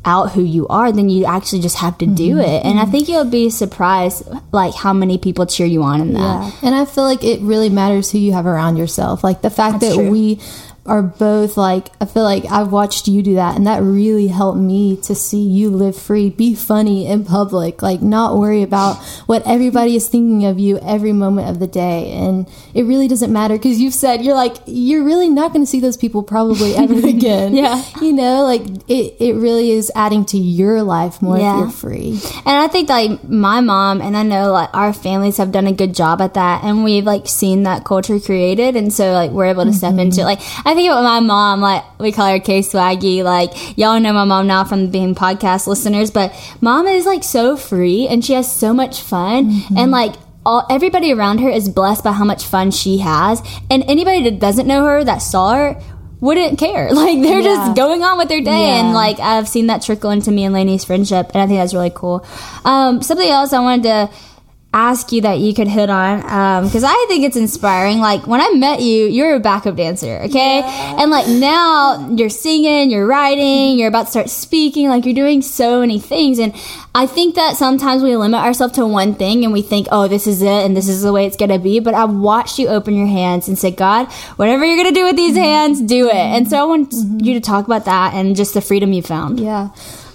out 0.09 0.33
who 0.33 0.43
you 0.43 0.67
are 0.69 0.91
then 0.91 1.09
you 1.11 1.25
actually 1.27 1.61
just 1.61 1.77
have 1.77 1.97
to 1.99 2.07
do 2.07 2.37
mm-hmm. 2.37 2.41
it 2.41 2.65
and 2.65 2.79
i 2.79 2.83
mm-hmm. 2.83 2.93
think 2.93 3.09
you'll 3.09 3.25
be 3.25 3.51
surprised 3.51 4.27
like 4.53 4.75
how 4.75 4.93
many 4.93 5.19
people 5.19 5.45
cheer 5.45 5.67
you 5.67 5.83
on 5.83 6.01
in 6.01 6.15
that 6.15 6.39
Yeah. 6.39 6.51
And 6.63 6.75
I 6.75 6.85
feel 6.85 7.05
like 7.05 7.25
it 7.25 7.41
really 7.41 7.69
matters 7.69 8.11
who 8.11 8.19
you 8.19 8.33
have 8.33 8.47
around 8.47 8.77
yourself. 8.77 9.25
Like 9.25 9.43
the 9.43 9.51
fact 9.51 9.81
That's 9.81 9.97
that 9.97 10.03
true. 10.03 10.11
we 10.11 10.41
are 10.89 11.03
both 11.03 11.57
like, 11.57 11.89
I 12.01 12.07
feel 12.07 12.23
like 12.23 12.45
I've 12.51 12.73
watched 12.73 13.09
you 13.09 13.23
do 13.23 13.35
that, 13.35 13.57
and 13.57 13.67
that 13.67 13.83
really 13.83 14.29
helped 14.29 14.59
me 14.59 14.97
to 15.03 15.15
see 15.15 15.43
you 15.43 15.71
live 15.71 15.97
free, 15.97 16.31
be 16.31 16.55
funny 16.55 17.07
in 17.07 17.25
public, 17.25 17.83
like 17.83 18.03
not 18.03 18.37
worry 18.37 18.63
about 18.63 18.97
what 19.27 19.43
everybody 19.47 19.97
is 19.97 20.09
thinking 20.09 20.45
of 20.45 20.59
you 20.59 20.79
every 20.79 21.13
moment 21.13 21.49
of 21.49 21.59
the 21.59 21.67
day. 21.67 22.13
And 22.13 22.49
it 22.75 22.85
really 22.85 23.09
doesn't 23.09 23.33
matter 23.33 23.55
because 23.55 23.81
you've 23.81 23.95
said 23.95 24.25
you're 24.25 24.35
like, 24.35 24.57
you're 24.67 25.05
really 25.05 25.29
not 25.29 25.53
going 25.53 25.65
to 25.65 25.71
see 25.71 25.81
those 25.81 25.97
people 25.97 26.23
probably 26.23 26.75
ever 26.75 26.95
again. 27.07 27.55
Yeah. 27.55 27.83
You 28.01 28.13
know, 28.13 28.45
like 28.45 28.63
it, 28.89 29.17
it 29.21 29.35
really 29.35 29.71
is 29.71 29.93
adding 29.95 30.25
to 30.27 30.39
your 30.39 30.83
life 30.83 31.21
more 31.21 31.39
Yeah. 31.39 31.55
if 31.55 31.61
you're 31.61 31.71
free. 31.71 32.21
And 32.47 32.57
I 32.57 32.69
think 32.69 32.89
like 32.89 33.25
my 33.29 33.61
mom 33.61 34.01
and 34.01 34.17
I 34.17 34.23
know 34.23 34.53
like 34.53 34.71
our 34.73 34.93
families 34.93 35.37
have 35.37 35.53
done 35.53 35.67
a 35.67 35.73
good 35.73 35.95
job 35.95 36.21
at 36.21 36.35
that 36.35 36.65
and 36.65 36.85
we've 36.85 37.05
like 37.05 37.27
seen 37.27 37.65
that 37.65 37.85
culture 37.85 38.19
created 38.21 38.77
and 38.77 38.93
so 38.93 39.13
like 39.13 39.31
we're 39.31 39.47
able 39.47 39.65
to 39.65 39.73
step 39.73 39.91
mm-hmm. 39.91 40.01
into 40.01 40.21
it. 40.23 40.25
Like 40.25 40.41
I 40.65 40.75
think 40.79 40.91
about 40.91 41.03
my 41.03 41.21
mom, 41.21 41.61
like 41.61 41.83
we 41.99 42.13
call 42.13 42.29
her 42.31 42.39
K 42.41 42.61
Swaggy, 42.61 43.23
like 43.23 43.77
y'all 43.77 43.99
know 44.01 44.13
my 44.13 44.25
mom 44.25 44.47
now 44.47 44.65
from 44.65 44.91
being 44.91 45.15
podcast 45.15 45.67
listeners, 45.67 46.11
but 46.11 46.33
mom 46.61 46.87
is 46.87 47.05
like 47.07 47.25
so 47.25 47.57
free 47.57 48.07
and 48.09 48.25
she 48.25 48.33
has 48.35 48.51
so 48.55 48.73
much 48.73 49.01
fun 49.03 49.63
and 49.77 49.91
like 49.91 50.15
all, 50.47 50.65
everybody 50.71 51.13
around 51.13 51.39
her 51.41 51.51
is 51.51 51.69
blessed 51.69 52.05
by 52.05 52.13
how 52.13 52.25
much 52.25 52.45
fun 52.45 52.71
she 52.71 52.99
has 52.99 53.43
and 53.71 53.83
anybody 53.89 54.23
that 54.31 54.39
doesn't 54.39 54.67
know 54.67 54.85
her 54.87 55.05
that 55.05 55.19
saw 55.19 55.53
her 55.55 55.83
wouldn't 56.21 56.59
care 56.59 56.91
like 56.93 57.21
they're 57.21 57.41
Yeah. 57.41 57.55
just 57.57 57.77
going 57.77 58.03
on 58.03 58.17
with 58.19 58.29
their 58.29 58.41
day 58.41 58.71
and 58.79 58.93
like 58.95 59.19
I've 59.21 59.49
seen 59.49 59.67
that 59.67 59.83
trickle 59.83 60.11
into 60.11 60.31
me 60.31 60.45
and 60.45 60.55
Laney's 60.55 60.85
friendship, 60.85 61.31
and 61.35 61.43
I 61.43 61.47
think 61.47 61.59
that's 61.61 61.75
really 61.75 61.93
cool. 61.95 62.27
Um, 62.65 63.03
something 63.03 63.29
else 63.29 63.53
I 63.53 63.61
wanted 63.61 63.83
to 63.85 64.11
ask 64.75 65.13
you 65.13 65.23
that 65.23 65.39
you 65.39 65.55
could 65.55 65.67
hit 65.67 65.89
on 65.89 66.19
Um, 66.31 66.67
because 66.67 66.85
I 66.85 67.07
think 67.09 67.25
it's 67.25 67.37
inspiring. 67.37 68.01
Like 68.01 68.27
when 68.27 68.41
I 68.41 68.51
met 68.51 68.81
you, 68.81 69.07
you 69.07 69.25
were 69.25 69.35
a 69.35 69.41
backup 69.41 69.77
dancer, 69.77 70.21
okay, 70.25 70.61
and 70.63 71.11
like 71.11 71.27
now 71.27 72.09
you're 72.11 72.29
singing, 72.29 72.91
you're 72.91 73.07
writing, 73.07 73.79
you're 73.79 73.89
about 73.89 74.05
to 74.05 74.11
start 74.11 74.31
speaking, 74.31 74.89
like 74.89 75.07
you're 75.07 75.15
doing 75.15 75.41
so 75.41 75.81
many 75.81 75.99
things, 75.99 76.39
and 76.39 76.55
I 76.95 77.07
think 77.07 77.35
that 77.37 77.57
sometimes 77.57 78.03
we 78.03 78.15
limit 78.17 78.41
ourselves 78.41 78.75
to 78.75 78.87
one 78.87 79.15
thing 79.15 79.45
and 79.45 79.53
we 79.53 79.63
think, 79.63 79.87
oh, 79.91 80.07
this 80.07 80.27
is 80.27 80.43
it 80.43 80.49
and 80.49 80.77
this 80.77 80.89
is 80.89 81.03
the 81.03 81.13
way 81.13 81.27
it's 81.27 81.37
gonna 81.37 81.59
be. 81.59 81.81
But 81.81 81.95
I've 81.95 82.13
watched 82.13 82.59
you 82.59 82.69
open 82.69 82.95
your 82.95 83.07
hands 83.07 83.49
and 83.49 83.59
say, 83.59 83.71
God, 83.71 84.11
whatever 84.37 84.65
you're 84.67 84.77
gonna 84.77 84.95
do 84.95 85.05
with 85.05 85.17
these 85.17 85.37
hands, 85.37 85.81
do 85.81 86.09
it. 86.09 86.15
And 86.15 86.49
so 86.49 86.59
I 86.59 86.65
want 86.65 86.93
you 86.93 87.35
to 87.35 87.41
talk 87.41 87.65
about 87.67 87.85
that 87.87 88.15
and 88.15 88.37
just 88.37 88.53
the 88.53 88.61
freedom 88.61 88.93
you 88.93 89.03
found. 89.03 89.41
Yeah. 89.41 89.71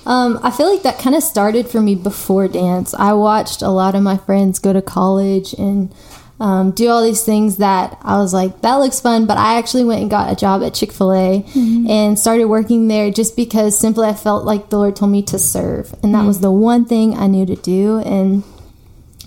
Um, 0.05 0.39
I 0.43 0.51
feel 0.51 0.71
like 0.71 0.83
that 0.83 0.99
kind 0.99 1.15
of 1.15 1.23
started 1.23 1.67
for 1.67 1.81
me 1.81 1.95
before 1.95 2.47
dance. 2.47 2.93
I 2.93 3.13
watched 3.13 3.61
a 3.61 3.69
lot 3.69 3.95
of 3.95 4.03
my 4.03 4.17
friends 4.17 4.59
go 4.59 4.73
to 4.73 4.81
college 4.81 5.53
and 5.53 5.93
um, 6.39 6.71
do 6.71 6.89
all 6.89 7.01
these 7.01 7.23
things 7.23 7.57
that 7.57 7.97
I 8.01 8.17
was 8.17 8.33
like, 8.33 8.61
that 8.61 8.75
looks 8.75 8.99
fun. 8.99 9.25
But 9.25 9.37
I 9.37 9.57
actually 9.57 9.85
went 9.85 10.01
and 10.01 10.09
got 10.09 10.31
a 10.31 10.35
job 10.35 10.61
at 10.61 10.73
Chick 10.73 10.91
fil 10.91 11.13
A 11.13 11.41
mm-hmm. 11.41 11.89
and 11.89 12.19
started 12.19 12.45
working 12.45 12.87
there 12.87 13.11
just 13.11 13.35
because 13.35 13.79
simply 13.79 14.07
I 14.07 14.13
felt 14.13 14.43
like 14.43 14.69
the 14.69 14.77
Lord 14.77 14.95
told 14.95 15.11
me 15.11 15.21
to 15.23 15.39
serve. 15.39 15.93
And 16.03 16.13
that 16.13 16.19
mm-hmm. 16.19 16.27
was 16.27 16.41
the 16.41 16.51
one 16.51 16.85
thing 16.85 17.17
I 17.17 17.27
knew 17.27 17.45
to 17.45 17.55
do. 17.55 17.99
And 17.99 18.43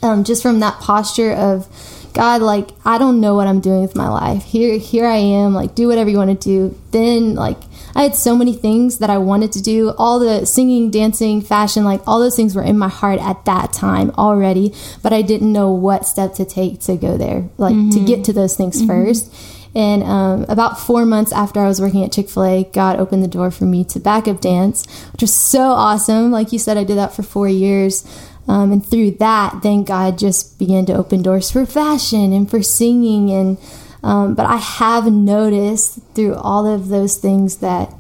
um, 0.02 0.25
just 0.25 0.42
from 0.42 0.61
that 0.61 0.80
posture 0.80 1.33
of, 1.33 1.68
God, 2.12 2.40
like, 2.40 2.71
I 2.83 2.97
don't 2.97 3.21
know 3.21 3.35
what 3.35 3.47
I'm 3.47 3.61
doing 3.61 3.83
with 3.83 3.95
my 3.95 4.09
life. 4.09 4.42
Here, 4.42 4.78
here 4.78 5.04
I 5.04 5.16
am, 5.16 5.52
like, 5.52 5.75
do 5.75 5.87
whatever 5.87 6.09
you 6.09 6.16
want 6.16 6.40
to 6.40 6.49
do. 6.49 6.78
Then, 6.90 7.35
like, 7.35 7.59
I 7.97 8.03
had 8.03 8.15
so 8.15 8.37
many 8.37 8.53
things 8.53 8.99
that 8.99 9.09
I 9.09 9.17
wanted 9.17 9.53
to 9.53 9.62
do. 9.62 9.95
All 9.97 10.19
the 10.19 10.45
singing, 10.45 10.91
dancing, 10.91 11.41
fashion, 11.41 11.83
like 11.83 12.03
all 12.07 12.21
those 12.21 12.37
things 12.37 12.55
were 12.55 12.62
in 12.62 12.79
my 12.79 12.88
heart 12.88 13.19
at 13.21 13.47
that 13.47 13.73
time 13.73 14.11
already, 14.19 14.75
but 15.03 15.15
I 15.15 15.23
didn't 15.23 15.50
know 15.50 15.71
what 15.71 16.07
step 16.07 16.35
to 16.35 16.45
take 16.45 16.81
to 16.83 16.99
go 16.99 17.17
there, 17.17 17.49
like 17.57 17.75
mm-hmm. 17.75 17.91
to 17.91 18.05
get 18.05 18.23
to 18.26 18.35
those 18.35 18.55
things 18.55 18.83
mm-hmm. 18.83 18.88
first. 18.88 19.35
And 19.75 20.03
um, 20.03 20.45
about 20.50 20.79
four 20.79 21.07
months 21.07 21.33
after 21.33 21.61
I 21.61 21.69
was 21.69 21.81
working 21.81 22.05
at 22.05 22.12
Chick 22.12 22.29
fil 22.29 22.45
A, 22.45 22.65
God 22.65 22.99
opened 22.99 23.25
the 23.25 23.29
door 23.29 23.50
for 23.50 23.65
me 23.65 23.83
to 23.85 23.99
backup 23.99 24.43
dance, 24.43 24.87
which 25.12 25.23
was 25.23 25.35
so 25.35 25.61
awesome. 25.61 26.31
Like 26.31 26.53
you 26.53 26.59
said, 26.59 26.76
I 26.76 26.85
did 26.85 26.99
that 26.99 27.15
for 27.15 27.23
four 27.23 27.49
years. 27.49 28.05
Um, 28.47 28.73
and 28.73 28.87
through 28.87 29.12
that, 29.12 29.62
then 29.62 29.85
God 29.85 30.19
just 30.19 30.59
began 30.59 30.85
to 30.87 30.95
open 30.95 31.23
doors 31.23 31.50
for 31.50 31.65
fashion 31.65 32.33
and 32.35 32.49
for 32.49 32.62
singing 32.62 33.31
and 33.31 33.59
um, 34.03 34.35
but 34.35 34.47
I 34.47 34.57
have 34.57 35.11
noticed 35.11 36.00
through 36.15 36.35
all 36.35 36.67
of 36.67 36.88
those 36.88 37.17
things 37.17 37.59
that 37.59 37.93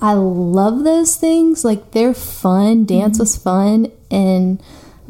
I 0.00 0.12
love 0.12 0.84
those 0.84 1.16
things. 1.16 1.64
Like 1.64 1.92
they're 1.92 2.14
fun. 2.14 2.84
Dance 2.84 3.14
mm-hmm. 3.14 3.22
was 3.22 3.36
fun, 3.36 3.92
and 4.10 4.62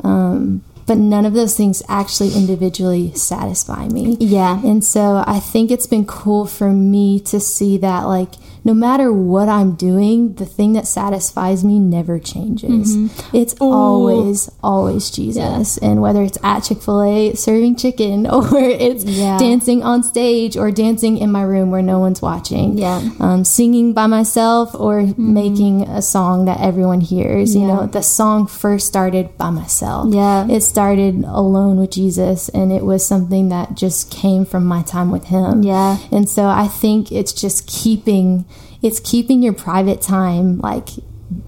um, 0.02 0.64
but 0.86 0.98
none 0.98 1.26
of 1.26 1.32
those 1.32 1.56
things 1.56 1.82
actually 1.88 2.34
individually 2.34 3.12
satisfy 3.14 3.88
me. 3.88 4.16
Yeah, 4.20 4.64
and 4.64 4.84
so 4.84 5.24
I 5.26 5.40
think 5.40 5.70
it's 5.70 5.86
been 5.86 6.06
cool 6.06 6.46
for 6.46 6.70
me 6.70 7.18
to 7.20 7.40
see 7.40 7.76
that 7.78 8.02
like 8.02 8.34
no 8.64 8.72
matter 8.72 9.12
what 9.12 9.48
I'm 9.48 9.74
doing, 9.74 10.34
the 10.34 10.46
thing 10.46 10.72
that 10.72 10.86
satisfies 10.86 11.62
me 11.62 11.78
never 11.78 12.18
changes. 12.18 12.96
Mm-hmm. 12.96 13.36
It's 13.36 13.54
Ooh. 13.60 13.70
always, 13.70 14.50
always 14.62 15.10
Jesus. 15.10 15.78
Yeah. 15.80 15.88
And 15.90 16.00
whether 16.00 16.22
it's 16.22 16.38
at 16.42 16.60
Chick 16.60 16.80
fil 16.80 17.02
A 17.02 17.34
serving 17.34 17.76
chicken 17.76 18.26
or 18.30 18.48
it's 18.58 19.04
yeah. 19.04 19.36
dancing 19.36 19.82
on 19.82 20.02
stage 20.02 20.56
or 20.56 20.70
dancing 20.70 21.18
in 21.18 21.30
my 21.30 21.42
room 21.42 21.70
where 21.70 21.82
no 21.82 21.98
one's 21.98 22.22
watching, 22.22 22.78
yeah. 22.78 23.06
um, 23.20 23.44
singing 23.44 23.92
by 23.92 24.06
myself 24.06 24.74
or 24.74 25.02
mm-hmm. 25.02 25.34
making 25.34 25.82
a 25.82 26.00
song 26.00 26.46
that 26.46 26.60
everyone 26.60 27.02
hears. 27.02 27.54
Yeah. 27.54 27.60
You 27.60 27.66
know, 27.68 27.86
the 27.86 28.02
song 28.02 28.46
first 28.46 28.86
started 28.86 29.36
by 29.36 29.50
myself. 29.50 30.14
Yeah. 30.14 30.48
It 30.48 30.62
started 30.62 31.24
alone 31.24 31.76
with 31.78 31.90
Jesus 31.90 32.48
and 32.48 32.72
it 32.72 32.84
was 32.84 33.06
something 33.06 33.50
that 33.50 33.74
just 33.74 34.10
came 34.10 34.46
from 34.46 34.64
my 34.64 34.82
time 34.82 35.10
with 35.10 35.24
Him. 35.24 35.62
Yeah. 35.62 35.98
And 36.10 36.30
so 36.30 36.46
I 36.46 36.66
think 36.66 37.12
it's 37.12 37.34
just 37.34 37.66
keeping 37.66 38.46
it's 38.82 39.00
keeping 39.00 39.42
your 39.42 39.54
private 39.54 40.02
time 40.02 40.58
like 40.58 40.88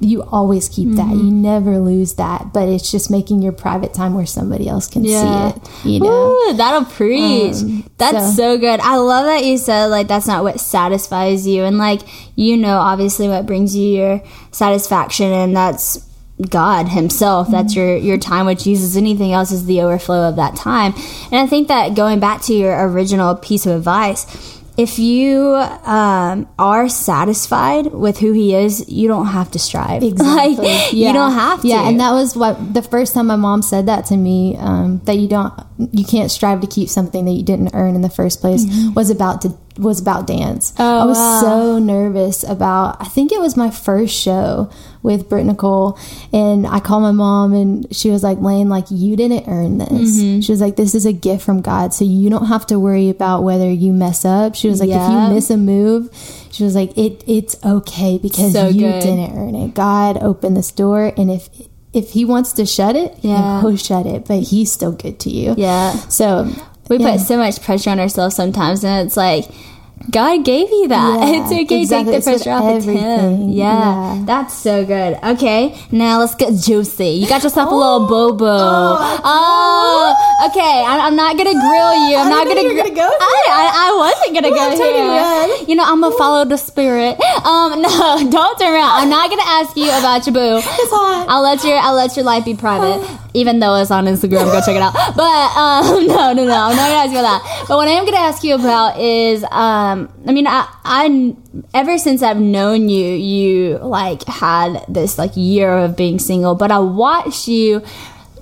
you 0.01 0.23
always 0.23 0.69
keep 0.69 0.89
mm-hmm. 0.89 0.97
that. 0.97 1.17
You 1.17 1.31
never 1.31 1.79
lose 1.79 2.15
that. 2.15 2.53
But 2.53 2.69
it's 2.69 2.91
just 2.91 3.11
making 3.11 3.43
your 3.43 3.53
private 3.53 3.95
time 3.95 4.15
where 4.15 4.27
somebody 4.27 4.69
else 4.69 4.89
can 4.89 5.05
yeah. 5.05 5.53
see 5.53 5.59
it. 5.59 5.85
You 5.85 6.01
know, 6.01 6.33
Ooh, 6.33 6.53
that'll 6.55 6.85
preach. 6.85 7.57
Um, 7.57 7.91
that's 7.99 8.37
so. 8.37 8.55
so. 8.55 8.59
good. 8.59 8.81
I 8.81 8.97
love 8.97 9.27
that 9.27 9.45
you 9.45 9.59
said 9.59 9.87
like 9.87 10.09
that's 10.09 10.27
not 10.27 10.45
what 10.45 10.61
satisfies 10.61 11.47
you, 11.47 11.65
and 11.65 11.79
like 11.79 12.03
you 12.35 12.57
know, 12.57 12.79
obviously 12.79 13.29
what 13.29 13.47
brings 13.47 13.77
you 13.77 13.89
your 13.89 14.23
satisfaction, 14.51 15.33
and 15.33 15.57
that's 15.57 16.05
God 16.51 16.89
Himself. 16.89 17.49
That's 17.51 17.75
mm-hmm. 17.75 17.81
your 17.81 17.97
your 17.97 18.19
time 18.19 18.47
with 18.47 18.63
Jesus. 18.63 18.97
Anything 18.97 19.33
else 19.33 19.53
is 19.53 19.67
the 19.67 19.83
overflow 19.83 20.29
of 20.29 20.37
that 20.37 20.57
time. 20.57 20.95
And 21.31 21.41
I 21.41 21.47
think 21.47 21.69
that 21.69 21.95
going 21.95 22.21
back 22.21 22.43
to 22.43 22.55
your 22.55 22.89
original 22.89 23.35
piece 23.37 23.67
of 23.67 23.77
advice 23.77 24.56
if 24.77 24.99
you 24.99 25.55
um, 25.55 26.49
are 26.59 26.89
satisfied 26.89 27.87
with 27.87 28.19
who 28.19 28.33
he 28.33 28.55
is, 28.55 28.89
you 28.91 29.09
don't 29.09 29.27
have 29.27 29.51
to 29.53 29.59
strive. 29.59 30.03
Exactly. 30.17 30.69
Like, 30.69 30.93
yeah. 30.93 31.09
You 31.09 31.13
don't 31.13 31.33
have 31.33 31.63
to. 31.63 31.69
Yeah, 31.69 31.89
and 31.89 32.01
that 32.01 32.13
was 32.13 32.37
what 32.37 32.75
the 32.75 32.83
first 32.83 33.15
time 33.15 33.27
my 33.27 33.37
mom 33.37 33.63
said 33.63 33.87
that 33.87 34.07
to 34.07 34.17
me 34.17 34.57
um, 34.57 35.01
that 35.05 35.19
you 35.19 35.29
don't, 35.29 35.53
you 35.93 36.05
can't 36.05 36.31
strive 36.31 36.61
to 36.61 36.67
keep 36.67 36.89
something 36.89 37.25
that 37.25 37.33
you 37.33 37.43
didn't 37.43 37.71
earn 37.75 37.95
in 37.95 38.03
the 38.03 38.09
first 38.09 38.41
place 38.41 38.65
mm-hmm. 38.65 38.95
was 38.95 39.11
about 39.11 39.43
to 39.43 39.57
was 39.79 40.01
about 40.01 40.27
dance. 40.27 40.73
Oh, 40.79 40.99
I 41.01 41.05
was 41.05 41.19
wow. 41.19 41.41
so 41.41 41.79
nervous 41.79 42.43
about. 42.43 43.01
I 43.01 43.05
think 43.05 43.33
it 43.33 43.41
was 43.41 43.57
my 43.57 43.71
first 43.71 44.15
show 44.15 44.71
with 45.03 45.29
Britt 45.29 45.47
Nicole, 45.47 45.99
and 46.33 46.67
I 46.67 46.81
called 46.81 47.03
my 47.03 47.13
mom, 47.13 47.53
and 47.53 47.95
she 47.95 48.11
was 48.11 48.23
like, 48.23 48.39
"Lane, 48.39 48.69
like 48.69 48.87
you 48.91 49.17
didn't 49.17 49.49
earn 49.49 49.79
this." 49.79 50.21
Mm-hmm. 50.21 50.41
She 50.41 50.53
was 50.53 50.61
like, 50.61 50.77
"This 50.77 50.95
is 50.95 51.07
a 51.07 51.13
gift 51.13 51.45
from 51.45 51.61
God, 51.61 51.93
so 51.95 52.05
you 52.05 52.31
don't 52.31 52.47
have 52.47 52.67
to 52.67 52.79
worry 52.79 53.09
about 53.09 53.43
whether 53.43 53.71
you 53.71 53.93
mess 53.93 54.25
up." 54.25 54.55
She 54.55 54.69
was 54.69 54.81
like, 54.81 54.91
"If 54.91 55.11
you 55.11 55.35
miss 55.35 55.51
a 55.51 55.57
move." 55.57 56.11
She 56.51 56.65
was 56.65 56.75
like, 56.75 56.97
"It 56.97 57.23
it's 57.27 57.57
okay 57.65 58.19
because 58.19 58.53
so 58.53 58.69
you 58.69 58.89
good. 58.89 59.03
didn't 59.03 59.37
earn 59.37 59.55
it. 59.55 59.75
God 59.75 60.19
opened 60.23 60.57
this 60.57 60.71
door, 60.71 61.13
and 61.17 61.31
if 61.31 61.49
if 61.93 62.13
He 62.13 62.25
wants 62.25 62.53
to 62.55 62.67
shut 62.67 62.97
it, 62.97 63.17
yeah, 63.21 63.61
he'll 63.61 63.77
shut 63.77 64.07
it. 64.07 64.27
But 64.27 64.45
He's 64.45 64.73
still 64.73 64.93
good 64.93 65.21
to 65.21 65.31
you. 65.31 65.55
Yeah. 65.57 65.93
So 66.09 66.51
we 66.89 66.99
yeah. 66.99 67.13
put 67.13 67.21
so 67.21 67.37
much 67.37 67.63
pressure 67.63 67.91
on 67.91 68.01
ourselves 68.01 68.37
sometimes, 68.37 68.85
and 68.85 69.07
it's 69.07 69.17
like 69.17 69.47
God 70.11 70.45
gave 70.45 70.71
you 70.71 70.89
that. 70.89 71.07
Yeah, 71.27 71.43
it's 71.43 71.53
okay. 71.53 71.81
Exactly. 71.81 72.13
Take 72.13 72.25
the 72.25 72.31
pressure 72.31 72.51
off 72.51 72.77
of 72.77 72.85
Him. 72.85 73.49
Yeah, 73.49 74.15
yeah, 74.15 74.23
that's 74.25 74.55
so 74.55 74.85
good. 74.85 75.19
Okay, 75.23 75.77
now 75.91 76.19
let's 76.19 76.35
get 76.35 76.53
juicy. 76.55 77.09
You 77.09 77.27
got 77.27 77.43
yourself 77.43 77.69
oh, 77.73 77.75
a 77.75 77.79
little 77.79 78.09
boo 78.09 78.37
boo. 78.37 78.45
Oh, 78.47 79.21
oh, 79.25 80.49
okay. 80.51 80.85
I'm, 80.87 81.01
I'm, 81.01 81.17
not 81.17 81.37
gonna 81.37 81.53
grill 81.53 82.11
you. 82.11 82.17
I'm 82.17 82.29
not 82.29 82.47
gonna. 82.47 82.63
Gr- 82.69 82.77
gonna 82.77 82.95
go. 82.95 83.09
I, 83.09 83.47
I, 83.51 83.89
I 83.89 83.97
wasn't 83.97 84.35
gonna 84.35 84.55
go 84.55 84.77
here. 84.77 85.09
Red. 85.09 85.69
You 85.69 85.75
know, 85.75 85.85
I'm 85.85 86.01
gonna 86.01 86.17
follow 86.17 86.45
the 86.45 86.59
spirit. 86.59 87.19
Um, 87.45 87.83
no, 87.83 88.31
don't 88.31 88.59
turn 88.59 88.75
around. 88.75 89.03
I'm 89.03 89.11
not 89.11 89.31
gonna 89.31 89.43
ask 89.47 89.77
you 89.77 89.89
about 89.89 90.27
your 90.27 90.35
boo. 90.35 90.59
It's 90.59 90.93
hot. 90.93 91.27
I'll 91.29 91.43
let 91.43 91.65
your 91.65 91.79
I'll 91.79 91.95
let 91.95 92.15
your 92.17 92.25
life 92.25 92.45
be 92.45 92.55
private. 92.55 93.01
Even 93.37 93.61
though 93.61 93.75
it's 93.77 93.91
on 93.91 94.07
Instagram, 94.07 94.47
go 94.51 94.61
check 94.61 94.77
it 94.77 94.83
out. 94.83 94.95
But 95.15 95.23
um, 95.23 96.07
no, 96.07 96.33
no, 96.33 96.45
no. 96.45 96.57
I'm 96.57 96.77
not 96.77 96.89
gonna 96.89 96.95
ask 96.95 97.13
you 97.13 97.19
about 97.19 97.43
that. 97.43 97.65
But 97.69 97.77
what 97.77 97.89
I 97.89 97.93
am 97.93 98.05
gonna 98.05 98.17
ask 98.17 98.43
you 98.43 98.55
about 98.55 98.99
is 98.99 99.45
um 99.45 100.09
I 100.27 100.33
mean, 100.33 100.47
I, 100.47 100.67
I, 100.85 101.37
ever 101.75 101.99
since 101.99 102.23
I've 102.23 102.41
known 102.41 102.89
you, 102.89 103.13
you 103.15 103.79
like 103.79 104.25
had 104.25 104.85
this 104.89 105.19
like 105.19 105.37
year 105.37 105.77
of 105.77 105.97
being 105.97 106.19
single, 106.19 106.55
but 106.55 106.73
I 106.73 106.79
watched 106.79 107.47
you 107.47 107.83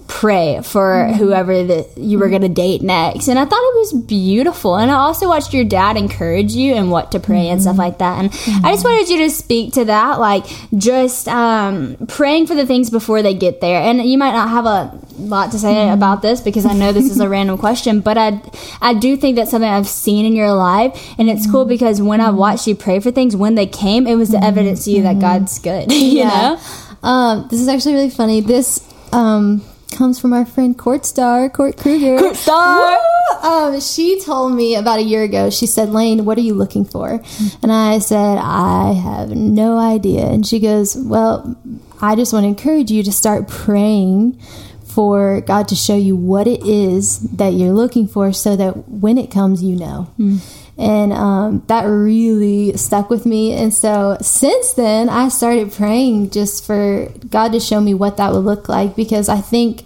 pray 0.06 0.60
for 0.62 1.06
mm-hmm. 1.08 1.14
whoever 1.14 1.64
that 1.64 1.96
you 1.96 2.18
were 2.18 2.28
going 2.28 2.42
to 2.42 2.48
date 2.48 2.82
next 2.82 3.26
and 3.26 3.38
i 3.38 3.44
thought 3.44 3.72
it 3.74 3.78
was 3.78 3.92
beautiful 4.02 4.76
and 4.76 4.90
i 4.90 4.94
also 4.94 5.26
watched 5.26 5.54
your 5.54 5.64
dad 5.64 5.96
encourage 5.96 6.52
you 6.52 6.74
and 6.74 6.90
what 6.90 7.10
to 7.10 7.18
pray 7.18 7.44
mm-hmm. 7.44 7.52
and 7.52 7.62
stuff 7.62 7.72
mm-hmm. 7.72 7.80
like 7.80 7.98
that 7.98 8.18
and 8.18 8.30
mm-hmm. 8.30 8.66
i 8.66 8.72
just 8.72 8.84
wanted 8.84 9.08
you 9.08 9.16
to 9.18 9.30
speak 9.30 9.72
to 9.72 9.86
that 9.86 10.20
like 10.20 10.44
just 10.76 11.26
um, 11.28 11.96
praying 12.06 12.46
for 12.46 12.54
the 12.54 12.66
things 12.66 12.90
before 12.90 13.22
they 13.22 13.32
get 13.32 13.62
there 13.62 13.80
and 13.80 14.02
you 14.02 14.18
might 14.18 14.32
not 14.32 14.50
have 14.50 14.66
a 14.66 15.00
lot 15.16 15.50
to 15.50 15.58
say 15.58 15.72
mm-hmm. 15.72 15.94
about 15.94 16.20
this 16.20 16.42
because 16.42 16.66
i 16.66 16.74
know 16.74 16.92
this 16.92 17.10
is 17.10 17.18
a 17.18 17.28
random 17.34 17.56
question 17.56 18.00
but 18.00 18.18
i 18.18 18.38
i 18.82 18.92
do 18.92 19.16
think 19.16 19.36
that's 19.36 19.50
something 19.50 19.70
i've 19.70 19.88
seen 19.88 20.26
in 20.26 20.34
your 20.34 20.52
life 20.52 21.14
and 21.18 21.30
it's 21.30 21.50
cool 21.50 21.62
mm-hmm. 21.62 21.70
because 21.70 22.02
when 22.02 22.20
i 22.20 22.28
watched 22.28 22.66
you 22.66 22.74
pray 22.74 23.00
for 23.00 23.10
things 23.10 23.34
when 23.34 23.54
they 23.54 23.66
came 23.66 24.06
it 24.06 24.16
was 24.16 24.28
the 24.28 24.44
evidence 24.44 24.84
to 24.84 24.90
you 24.90 25.02
that 25.02 25.18
god's 25.18 25.58
good 25.60 25.90
you 25.92 26.18
yeah. 26.18 26.28
know 26.28 26.60
um, 27.02 27.48
this 27.50 27.60
is 27.60 27.68
actually 27.68 27.94
really 27.94 28.10
funny 28.10 28.40
this 28.40 28.90
um, 29.12 29.62
comes 29.94 30.18
from 30.20 30.32
our 30.32 30.44
friend 30.44 30.76
Court 30.76 31.06
Star, 31.06 31.48
Court 31.48 31.76
Kruger. 31.76 32.18
Court 32.18 32.36
Star! 32.36 32.98
Um, 33.42 33.80
she 33.80 34.20
told 34.20 34.52
me 34.52 34.74
about 34.74 34.98
a 34.98 35.02
year 35.02 35.22
ago, 35.22 35.50
she 35.50 35.66
said, 35.66 35.90
Lane, 35.90 36.24
what 36.24 36.36
are 36.38 36.42
you 36.42 36.54
looking 36.54 36.84
for? 36.84 37.22
And 37.62 37.72
I 37.72 37.98
said, 37.98 38.38
I 38.38 38.92
have 38.92 39.30
no 39.30 39.78
idea. 39.78 40.26
And 40.26 40.46
she 40.46 40.60
goes, 40.60 40.96
Well, 40.96 41.56
I 42.00 42.16
just 42.16 42.32
want 42.32 42.44
to 42.44 42.48
encourage 42.48 42.90
you 42.90 43.02
to 43.02 43.12
start 43.12 43.48
praying 43.48 44.40
for 44.84 45.40
God 45.40 45.68
to 45.68 45.74
show 45.74 45.96
you 45.96 46.16
what 46.16 46.46
it 46.46 46.64
is 46.64 47.20
that 47.20 47.54
you're 47.54 47.72
looking 47.72 48.06
for 48.06 48.32
so 48.32 48.56
that 48.56 48.88
when 48.88 49.18
it 49.18 49.30
comes, 49.30 49.62
you 49.62 49.76
know. 49.76 50.10
Mm 50.18 50.40
and 50.76 51.12
um, 51.12 51.62
that 51.68 51.84
really 51.84 52.76
stuck 52.76 53.08
with 53.08 53.26
me. 53.26 53.52
And 53.52 53.72
so 53.72 54.16
since 54.20 54.72
then, 54.72 55.08
I 55.08 55.28
started 55.28 55.72
praying 55.72 56.30
just 56.30 56.66
for 56.66 57.08
God 57.28 57.52
to 57.52 57.60
show 57.60 57.80
me 57.80 57.94
what 57.94 58.16
that 58.16 58.32
would 58.32 58.44
look 58.44 58.68
like 58.68 58.96
because 58.96 59.28
I 59.28 59.40
think 59.40 59.84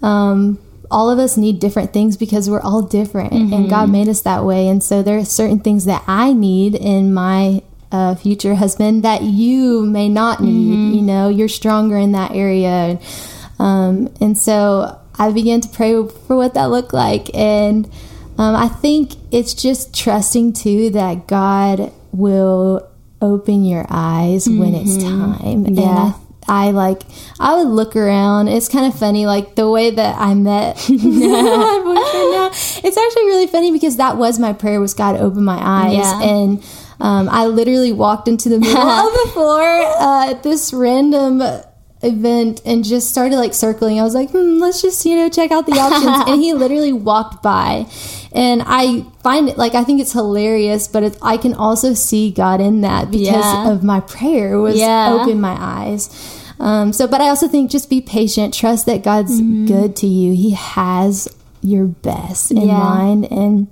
um, 0.00 0.58
all 0.90 1.10
of 1.10 1.18
us 1.18 1.36
need 1.36 1.60
different 1.60 1.92
things 1.92 2.16
because 2.16 2.48
we're 2.48 2.60
all 2.60 2.82
different 2.82 3.32
and 3.32 3.68
God 3.70 3.90
made 3.90 4.08
us 4.08 4.22
that 4.22 4.44
way. 4.44 4.68
And 4.68 4.82
so 4.82 5.02
there 5.02 5.18
are 5.18 5.24
certain 5.24 5.60
things 5.60 5.84
that 5.84 6.02
I 6.06 6.32
need 6.32 6.74
in 6.74 7.12
my 7.12 7.62
uh, 7.90 8.14
future 8.14 8.54
husband 8.54 9.02
that 9.02 9.22
you 9.22 9.84
may 9.84 10.08
not 10.08 10.40
need. 10.40 10.94
You 10.96 11.02
know, 11.02 11.28
you're 11.28 11.48
stronger 11.48 11.96
in 11.96 12.12
that 12.12 12.32
area. 12.32 12.98
Um, 13.58 14.12
and 14.20 14.36
so 14.36 14.98
I 15.18 15.30
began 15.30 15.60
to 15.60 15.68
pray 15.68 15.92
for 15.92 16.36
what 16.36 16.54
that 16.54 16.66
looked 16.66 16.94
like. 16.94 17.34
And 17.34 17.90
um, 18.42 18.56
I 18.56 18.68
think 18.68 19.12
it's 19.30 19.54
just 19.54 19.94
trusting 19.94 20.52
too 20.54 20.90
that 20.90 21.26
God 21.26 21.92
will 22.12 22.88
open 23.20 23.64
your 23.64 23.86
eyes 23.88 24.48
when 24.48 24.74
it's 24.74 25.02
time. 25.02 25.40
And 25.66 25.76
Yeah. 25.78 26.12
I, 26.48 26.68
I 26.68 26.70
like, 26.72 27.02
I 27.38 27.54
would 27.56 27.68
look 27.68 27.94
around. 27.94 28.48
It's 28.48 28.68
kind 28.68 28.84
of 28.92 28.98
funny, 28.98 29.26
like 29.26 29.54
the 29.54 29.70
way 29.70 29.90
that 29.90 30.16
I 30.18 30.34
met 30.34 30.76
my 30.88 30.96
boyfriend 31.84 32.30
now. 32.32 32.50
It's 32.52 32.96
actually 32.96 33.24
really 33.26 33.46
funny 33.46 33.70
because 33.70 33.96
that 33.98 34.16
was 34.16 34.38
my 34.40 34.52
prayer 34.52 34.80
was 34.80 34.92
God 34.94 35.16
open 35.16 35.44
my 35.44 35.58
eyes. 35.62 35.96
Yeah. 35.98 36.22
And 36.22 36.64
um, 36.98 37.28
I 37.30 37.46
literally 37.46 37.92
walked 37.92 38.26
into 38.26 38.48
the 38.48 38.58
middle 38.58 38.76
of 39.06 39.12
the 39.12 39.30
floor 39.32 39.62
uh, 39.62 40.30
at 40.30 40.42
this 40.42 40.72
random 40.72 41.42
event 42.02 42.60
and 42.66 42.82
just 42.84 43.08
started 43.10 43.36
like 43.36 43.54
circling. 43.54 44.00
I 44.00 44.02
was 44.02 44.14
like, 44.14 44.30
hmm, 44.30 44.58
let's 44.58 44.82
just, 44.82 45.06
you 45.06 45.14
know, 45.14 45.28
check 45.28 45.52
out 45.52 45.66
the 45.66 45.74
options. 45.78 46.28
and 46.28 46.42
he 46.42 46.52
literally 46.54 46.92
walked 46.92 47.40
by. 47.42 47.86
And 48.34 48.62
I 48.66 49.02
find 49.22 49.48
it 49.48 49.58
like, 49.58 49.74
I 49.74 49.84
think 49.84 50.00
it's 50.00 50.12
hilarious, 50.12 50.88
but 50.88 51.02
it, 51.02 51.18
I 51.20 51.36
can 51.36 51.52
also 51.54 51.92
see 51.94 52.30
God 52.30 52.60
in 52.60 52.80
that 52.80 53.10
because 53.10 53.52
Yeah. 53.52 53.70
of 53.70 53.82
my 53.84 54.00
prayer 54.00 54.58
was 54.58 54.78
Yeah. 54.78 55.18
open 55.20 55.40
my 55.40 55.56
eyes. 55.60 56.08
Um, 56.58 56.92
so, 56.92 57.06
but 57.06 57.20
I 57.20 57.28
also 57.28 57.46
think 57.48 57.70
just 57.70 57.90
be 57.90 58.00
patient, 58.00 58.54
trust 58.54 58.86
that 58.86 59.02
God's 59.02 59.40
Mm-hmm. 59.40 59.66
good 59.66 59.96
to 59.96 60.06
you. 60.06 60.32
He 60.34 60.50
has 60.52 61.28
your 61.62 61.84
best 61.86 62.50
in 62.52 62.66
Yeah. 62.68 62.78
mind. 62.78 63.30
And 63.30 63.66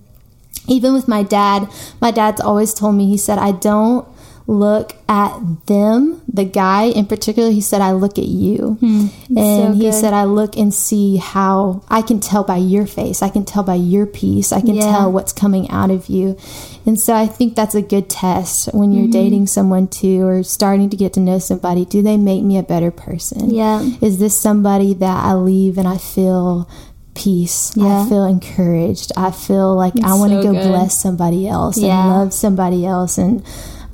even 0.68 0.92
with 0.92 1.08
my 1.08 1.22
dad, 1.22 1.68
my 2.00 2.10
dad's 2.10 2.40
always 2.40 2.74
told 2.74 2.94
me, 2.96 3.06
he 3.08 3.16
said, 3.16 3.38
I 3.38 3.52
don't 3.52 4.06
look 4.46 4.94
at 5.08 5.38
them, 5.66 6.20
the 6.32 6.44
guy 6.44 6.84
in 6.84 7.06
particular. 7.06 7.50
He 7.50 7.60
said, 7.60 7.80
I 7.80 7.92
look 7.92 8.18
at 8.18 8.24
you. 8.26 8.78
and 8.80 9.10
Hmm. 9.20 9.36
so 9.36 9.72
he 9.72 9.92
said, 9.92 10.12
I 10.12 10.24
look 10.24 10.56
and 10.56 10.74
see 10.74 11.16
how 11.18 11.82
I 11.88 12.02
can 12.02 12.18
tell 12.20 12.42
by 12.42 12.56
your 12.56 12.86
face. 12.86 13.22
I 13.22 13.28
can 13.28 13.44
tell 13.44 13.62
by 13.62 13.76
your 13.76 14.06
peace. 14.06 14.52
I 14.52 14.60
can 14.60 14.74
Yeah. 14.74 14.90
tell 14.90 15.12
what's 15.12 15.32
coming 15.32 15.70
out 15.70 15.90
of 15.90 16.08
you. 16.08 16.36
And 16.84 16.98
so 16.98 17.14
I 17.14 17.26
think 17.26 17.54
that's 17.54 17.74
a 17.76 17.82
good 17.82 18.08
test 18.08 18.72
when 18.74 18.90
Mm-hmm. 18.90 18.98
you're 18.98 19.08
dating 19.12 19.46
someone 19.46 19.86
too 19.86 20.22
or 20.26 20.42
starting 20.42 20.90
to 20.90 20.96
get 20.96 21.12
to 21.12 21.20
know 21.20 21.38
somebody. 21.38 21.84
Do 21.84 22.02
they 22.02 22.16
make 22.16 22.42
me 22.42 22.58
a 22.58 22.62
better 22.64 22.90
person? 22.90 23.50
Yeah. 23.50 23.88
Is 24.00 24.18
this 24.18 24.36
somebody 24.36 24.94
that 24.94 25.24
I 25.24 25.34
leave 25.34 25.78
and 25.78 25.86
I 25.86 25.98
feel 25.98 26.68
peace? 27.14 27.72
Yeah. 27.76 28.02
I 28.04 28.08
feel 28.08 28.24
encouraged. 28.24 29.12
I 29.16 29.30
feel 29.30 29.74
like 29.76 29.92
I 30.02 30.14
want 30.14 30.32
to 30.32 30.42
so 30.42 30.52
go 30.52 30.52
good. 30.58 30.68
bless 30.68 31.00
somebody 31.00 31.46
else 31.46 31.78
Yeah. 31.78 32.00
and 32.00 32.10
love 32.10 32.32
somebody 32.32 32.84
else 32.86 33.18
and 33.18 33.42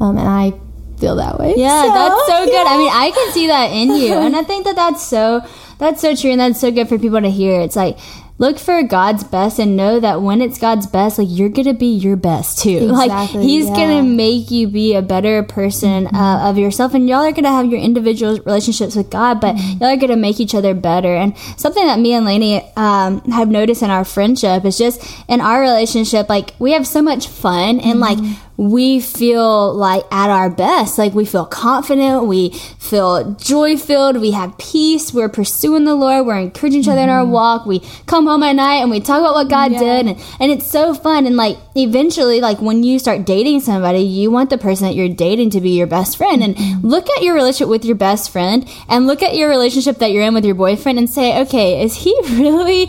um, 0.00 0.16
and 0.18 0.28
I 0.28 0.52
feel 1.00 1.16
that 1.16 1.38
way. 1.38 1.54
Yeah, 1.56 1.82
So, 1.82 1.88
that's 1.94 2.26
so 2.26 2.44
good. 2.46 2.66
I 2.66 2.78
mean, 2.78 2.90
I 2.92 3.10
can 3.14 3.32
see 3.32 3.46
that 3.48 3.66
in 3.72 3.94
you, 3.96 4.14
and 4.14 4.34
I 4.36 4.42
think 4.42 4.64
that 4.64 4.76
that's 4.82 5.06
so 5.06 5.40
that's 5.78 6.00
so 6.00 6.14
true, 6.14 6.30
and 6.30 6.40
that's 6.40 6.60
so 6.60 6.70
good 6.70 6.88
for 6.88 6.98
people 6.98 7.20
to 7.20 7.30
hear. 7.30 7.60
It's 7.60 7.76
like 7.76 7.98
look 8.38 8.58
for 8.58 8.82
God's 8.82 9.24
best 9.24 9.58
and 9.58 9.78
know 9.78 9.98
that 9.98 10.20
when 10.20 10.42
it's 10.42 10.58
God's 10.58 10.86
best, 10.86 11.16
like 11.18 11.28
you're 11.30 11.48
gonna 11.48 11.72
be 11.72 11.86
your 11.94 12.16
best 12.16 12.58
too. 12.58 12.80
like 12.92 13.10
He's 13.30 13.64
yeah. 13.64 13.70
Mm-hmm. 13.70 13.74
gonna 13.74 14.02
make 14.02 14.50
you 14.50 14.68
be 14.68 14.94
a 14.94 15.00
better 15.02 15.42
person 15.42 16.06
uh, 16.08 16.40
of 16.44 16.58
yourself, 16.58 16.92
and 16.94 17.08
y'all 17.08 17.24
are 17.24 17.32
gonna 17.32 17.50
have 17.50 17.64
your 17.66 17.80
individual 17.80 18.38
relationships 18.44 18.94
with 18.96 19.08
God, 19.10 19.40
but 19.40 19.56
Mm-hmm. 19.56 19.82
y'all 19.82 19.92
are 19.92 19.96
gonna 19.96 20.16
make 20.16 20.38
each 20.40 20.54
other 20.54 20.74
better. 20.74 21.14
And 21.16 21.36
something 21.56 21.86
that 21.86 21.98
me 21.98 22.12
and 22.12 22.26
Laney 22.26 22.62
um, 22.76 23.20
have 23.32 23.48
noticed 23.48 23.82
in 23.82 23.88
our 23.90 24.04
friendship 24.04 24.64
is 24.66 24.76
just 24.76 25.02
in 25.28 25.40
our 25.40 25.60
relationship, 25.60 26.28
like 26.28 26.54
we 26.58 26.72
have 26.72 26.86
so 26.86 27.00
much 27.02 27.28
fun 27.28 27.80
and 27.80 28.00
like 28.00 28.18
Mm-hmm. 28.18 28.42
We 28.56 29.00
feel 29.00 29.74
like 29.74 30.04
at 30.10 30.30
our 30.30 30.48
best. 30.50 30.98
Like 30.98 31.14
we 31.14 31.24
feel 31.24 31.44
confident, 31.44 32.26
we 32.26 32.50
feel 32.78 33.32
joy 33.34 33.76
filled, 33.76 34.20
we 34.20 34.30
have 34.30 34.56
peace, 34.58 35.12
we're 35.12 35.28
pursuing 35.28 35.84
the 35.84 35.94
Lord, 35.94 36.26
we're 36.26 36.38
encouraging 36.38 36.80
each 36.80 36.88
other 36.88 37.00
in 37.00 37.08
our 37.08 37.22
mm-hmm. 37.22 37.32
walk, 37.32 37.66
we 37.66 37.80
come 38.06 38.26
home 38.26 38.42
at 38.42 38.52
night 38.52 38.76
and 38.76 38.90
we 38.90 39.00
talk 39.00 39.20
about 39.20 39.34
what 39.34 39.48
God 39.48 39.72
Yeah. 39.72 39.78
did 39.78 40.06
and, 40.06 40.20
and 40.40 40.52
it's 40.52 40.66
so 40.66 40.94
fun 40.94 41.26
and 41.26 41.36
like 41.36 41.58
eventually 41.74 42.40
like 42.40 42.60
when 42.60 42.82
you 42.82 42.98
start 42.98 43.26
dating 43.26 43.60
somebody, 43.60 44.00
you 44.00 44.30
want 44.30 44.50
the 44.50 44.58
person 44.58 44.86
that 44.86 44.94
you're 44.94 45.08
dating 45.08 45.50
to 45.50 45.60
be 45.60 45.70
your 45.70 45.86
best 45.86 46.16
friend 46.16 46.42
and 46.42 46.56
mm-hmm. 46.56 46.86
look 46.86 47.08
at 47.10 47.22
your 47.22 47.34
relationship 47.34 47.68
with 47.68 47.84
your 47.84 47.96
best 47.96 48.30
friend 48.30 48.68
and 48.88 49.06
look 49.06 49.22
at 49.22 49.36
your 49.36 49.48
relationship 49.48 49.98
that 49.98 50.12
you're 50.12 50.22
in 50.22 50.34
with 50.34 50.44
your 50.44 50.54
boyfriend 50.54 50.98
and 50.98 51.10
say, 51.10 51.40
okay, 51.42 51.82
is 51.82 51.94
he 51.94 52.16
really 52.30 52.88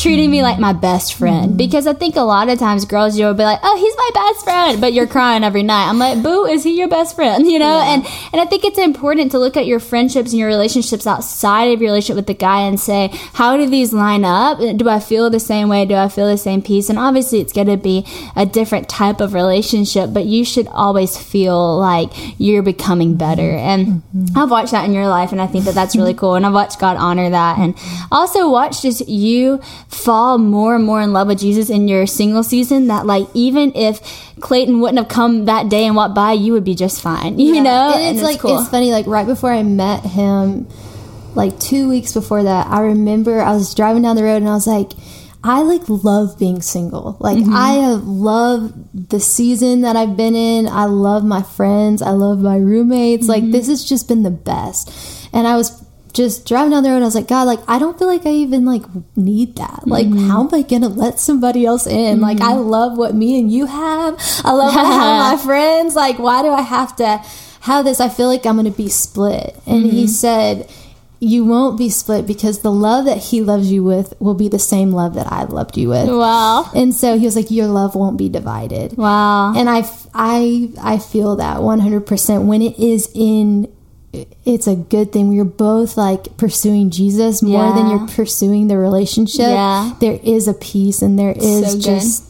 treating 0.00 0.30
me 0.30 0.42
like 0.42 0.58
my 0.58 0.72
best 0.72 1.14
friend? 1.14 1.48
Mm-hmm. 1.48 1.56
Because 1.56 1.86
I 1.86 1.92
think 1.92 2.16
a 2.16 2.22
lot 2.22 2.48
of 2.48 2.58
times 2.58 2.84
girls 2.84 3.18
you'll 3.18 3.34
be 3.34 3.42
like, 3.42 3.60
oh, 3.62 3.76
he's 3.76 3.96
my 3.96 4.10
best 4.14 4.44
friend, 4.44 4.80
but 4.80 4.92
you're 4.92 5.06
crying 5.06 5.44
every 5.44 5.62
night. 5.62 5.88
I'm 5.88 5.98
like, 5.98 6.22
boo, 6.22 6.46
is 6.46 6.64
he 6.64 6.78
your 6.78 6.88
best 6.88 7.14
friend? 7.14 7.46
You 7.48 7.58
know, 7.58 7.80
and 7.80 8.04
and 8.32 8.40
I 8.42 8.44
think 8.44 8.64
it's 8.64 8.78
important 8.78 9.30
to 9.32 9.38
look 9.38 9.56
at 9.56 9.64
your 9.64 9.80
friendships 9.80 10.32
and 10.32 10.38
your 10.38 10.48
relationships 10.48 11.06
outside 11.06 11.72
of 11.72 11.80
your 11.80 11.90
relationship 11.90 12.16
with 12.16 12.26
the 12.26 12.34
guy 12.34 12.60
and 12.60 12.78
say, 12.78 13.08
how 13.32 13.56
do 13.56 13.66
these 13.66 13.92
line 13.92 14.24
up? 14.24 14.58
Do 14.58 14.88
I 14.88 15.00
feel 15.00 15.30
the 15.30 15.40
same 15.40 15.68
way? 15.68 15.86
Do 15.86 15.94
I 15.94 16.08
feel 16.08 16.26
the 16.26 16.36
same 16.36 16.60
peace? 16.60 16.90
And 16.90 16.98
obviously, 16.98 17.40
it's 17.40 17.54
going 17.54 17.68
to 17.68 17.78
be 17.78 18.06
a 18.36 18.44
different 18.44 18.88
type 18.88 19.20
of 19.20 19.32
relationship, 19.32 20.12
but 20.12 20.26
you 20.26 20.44
should 20.44 20.68
always 20.68 21.16
feel 21.16 21.78
like 21.78 22.10
you're 22.38 22.62
becoming 22.62 23.16
better. 23.16 23.56
And 23.56 24.02
mm-hmm. 24.14 24.38
I've 24.38 24.50
watched 24.50 24.72
that 24.72 24.84
in 24.84 24.92
your 24.92 25.08
life, 25.08 25.32
and 25.32 25.40
I 25.40 25.46
think 25.46 25.64
that 25.64 25.74
that's 25.74 25.96
really 25.96 26.14
cool. 26.20 26.34
And 26.34 26.44
I've 26.44 26.52
watched 26.52 26.78
God 26.78 26.96
honor 26.98 27.30
that, 27.30 27.58
and 27.58 27.74
also 28.12 28.50
watch 28.50 28.82
just 28.82 29.08
you 29.08 29.60
fall 29.88 30.38
more 30.38 30.74
and 30.76 30.84
more 30.84 31.00
in 31.00 31.12
love 31.12 31.26
with 31.28 31.38
Jesus 31.40 31.70
in 31.70 31.88
your 31.88 32.06
single 32.06 32.42
season. 32.42 32.86
That 32.88 33.06
like 33.06 33.26
even 33.34 33.72
if 33.74 34.00
Clayton 34.40 34.80
wouldn't 34.80 34.98
have 34.98 35.08
come 35.08 35.46
that 35.46 35.68
day 35.68 35.86
and 35.86 35.96
walked 35.96 36.14
by, 36.14 36.32
you 36.32 36.52
would 36.52 36.64
be 36.64 36.74
just 36.74 37.00
fine. 37.02 37.38
You 37.38 37.54
Yeah. 37.54 37.62
know, 37.62 37.92
and 37.96 38.16
it's 38.16 38.22
like 38.24 38.40
cool. 38.40 38.58
it's 38.60 38.68
funny. 38.68 38.90
Like 38.92 39.06
right 39.06 39.26
before 39.26 39.52
I 39.52 39.62
met 39.62 40.04
him, 40.04 40.68
like 41.34 41.58
two 41.58 41.88
weeks 41.88 42.12
before 42.12 42.42
that, 42.42 42.66
I 42.66 42.80
remember 42.80 43.40
I 43.40 43.52
was 43.54 43.74
driving 43.74 44.02
down 44.02 44.16
the 44.16 44.24
road 44.24 44.36
and 44.36 44.48
I 44.48 44.54
was 44.54 44.66
like. 44.66 44.92
I 45.44 45.62
like 45.62 45.82
love 45.88 46.36
being 46.36 46.60
single. 46.62 47.16
Like 47.20 47.36
Mm-hmm. 47.38 47.54
I 47.54 47.70
have 47.74 48.02
love 48.02 48.72
the 48.92 49.20
season 49.20 49.82
that 49.82 49.94
I've 49.94 50.16
been 50.16 50.34
in. 50.34 50.66
I 50.66 50.86
love 50.86 51.24
my 51.24 51.42
friends. 51.42 52.02
I 52.02 52.10
love 52.10 52.40
my 52.40 52.56
roommates. 52.56 53.28
Like 53.28 53.44
Mm-hmm. 53.44 53.52
this 53.52 53.68
has 53.68 53.84
just 53.84 54.08
been 54.08 54.24
the 54.24 54.32
best. 54.32 54.90
And 55.32 55.46
I 55.46 55.54
was 55.54 55.70
just 56.18 56.44
driving 56.50 56.72
down 56.72 56.82
the 56.82 56.90
road. 56.90 56.96
And 56.96 57.04
I 57.04 57.10
was 57.12 57.14
like, 57.14 57.28
God, 57.28 57.44
like 57.52 57.60
I 57.68 57.78
don't 57.78 57.96
feel 57.98 58.08
like 58.14 58.26
I 58.26 58.30
even 58.44 58.64
like 58.66 58.82
need 59.16 59.56
that. 59.62 59.86
Like 59.86 60.06
Mm-hmm. 60.08 60.28
how 60.28 60.38
am 60.46 60.50
I 60.52 60.62
gonna 60.62 60.88
let 61.04 61.18
somebody 61.20 61.64
else 61.64 61.86
in? 61.86 62.20
Like 62.20 62.40
I 62.40 62.54
love 62.54 62.98
what 62.98 63.14
me 63.14 63.38
and 63.40 63.50
you 63.56 63.66
have. 63.66 64.14
I 64.44 64.52
love 64.52 64.74
what 64.74 64.84
I 64.86 64.90
have 65.04 65.38
my 65.38 65.44
friends. 65.48 65.94
Like 65.94 66.18
why 66.18 66.42
do 66.42 66.50
I 66.50 66.62
have 66.76 66.96
to 66.96 67.22
have 67.60 67.84
this? 67.84 68.00
I 68.00 68.08
feel 68.08 68.26
like 68.28 68.44
I'm 68.46 68.56
gonna 68.56 68.70
be 68.84 68.88
split. 68.88 69.54
And 69.66 69.84
he 69.86 70.04
Mm-hmm. 70.04 70.06
said. 70.26 70.68
You 71.20 71.44
won't 71.44 71.76
be 71.76 71.90
split 71.90 72.28
because 72.28 72.60
the 72.60 72.70
love 72.70 73.06
that 73.06 73.18
he 73.18 73.42
loves 73.42 73.72
you 73.72 73.82
with 73.82 74.14
will 74.20 74.34
be 74.38 74.48
the 74.48 74.60
same 74.60 74.92
love 74.92 75.14
that 75.18 75.26
I 75.26 75.42
loved 75.50 75.76
you 75.76 75.88
with. 75.88 76.08
wow, 76.08 76.70
And 76.76 76.94
so 76.94 77.18
he 77.18 77.24
was 77.24 77.34
like, 77.34 77.50
Your 77.50 77.66
love 77.66 77.96
won't 77.96 78.16
be 78.16 78.28
divided. 78.28 78.96
wow, 78.96 79.52
And 79.52 79.68
I 79.68 79.82
I 80.14 80.70
I 80.80 80.98
feel 80.98 81.34
that 81.42 81.56
100% 81.58 82.46
when 82.46 82.62
it 82.62 82.78
is 82.78 83.10
in, 83.16 83.66
it's 84.44 84.66
a 84.66 84.76
good 84.76 85.12
thing. 85.12 85.32
You're 85.32 85.44
both 85.44 85.96
like 85.96 86.36
pursuing 86.36 86.90
Jesus 86.90 87.42
more 87.42 87.74
than 87.74 87.90
you're 87.90 88.08
pursuing 88.08 88.68
the 88.68 88.78
relationship. 88.78 89.40
Yeah. 89.40 89.94
There 90.00 90.18
is 90.22 90.48
a 90.48 90.54
peace 90.54 91.02
and 91.02 91.18
there 91.18 91.32
is 91.32 91.72
so 91.72 91.78
just, 91.78 92.27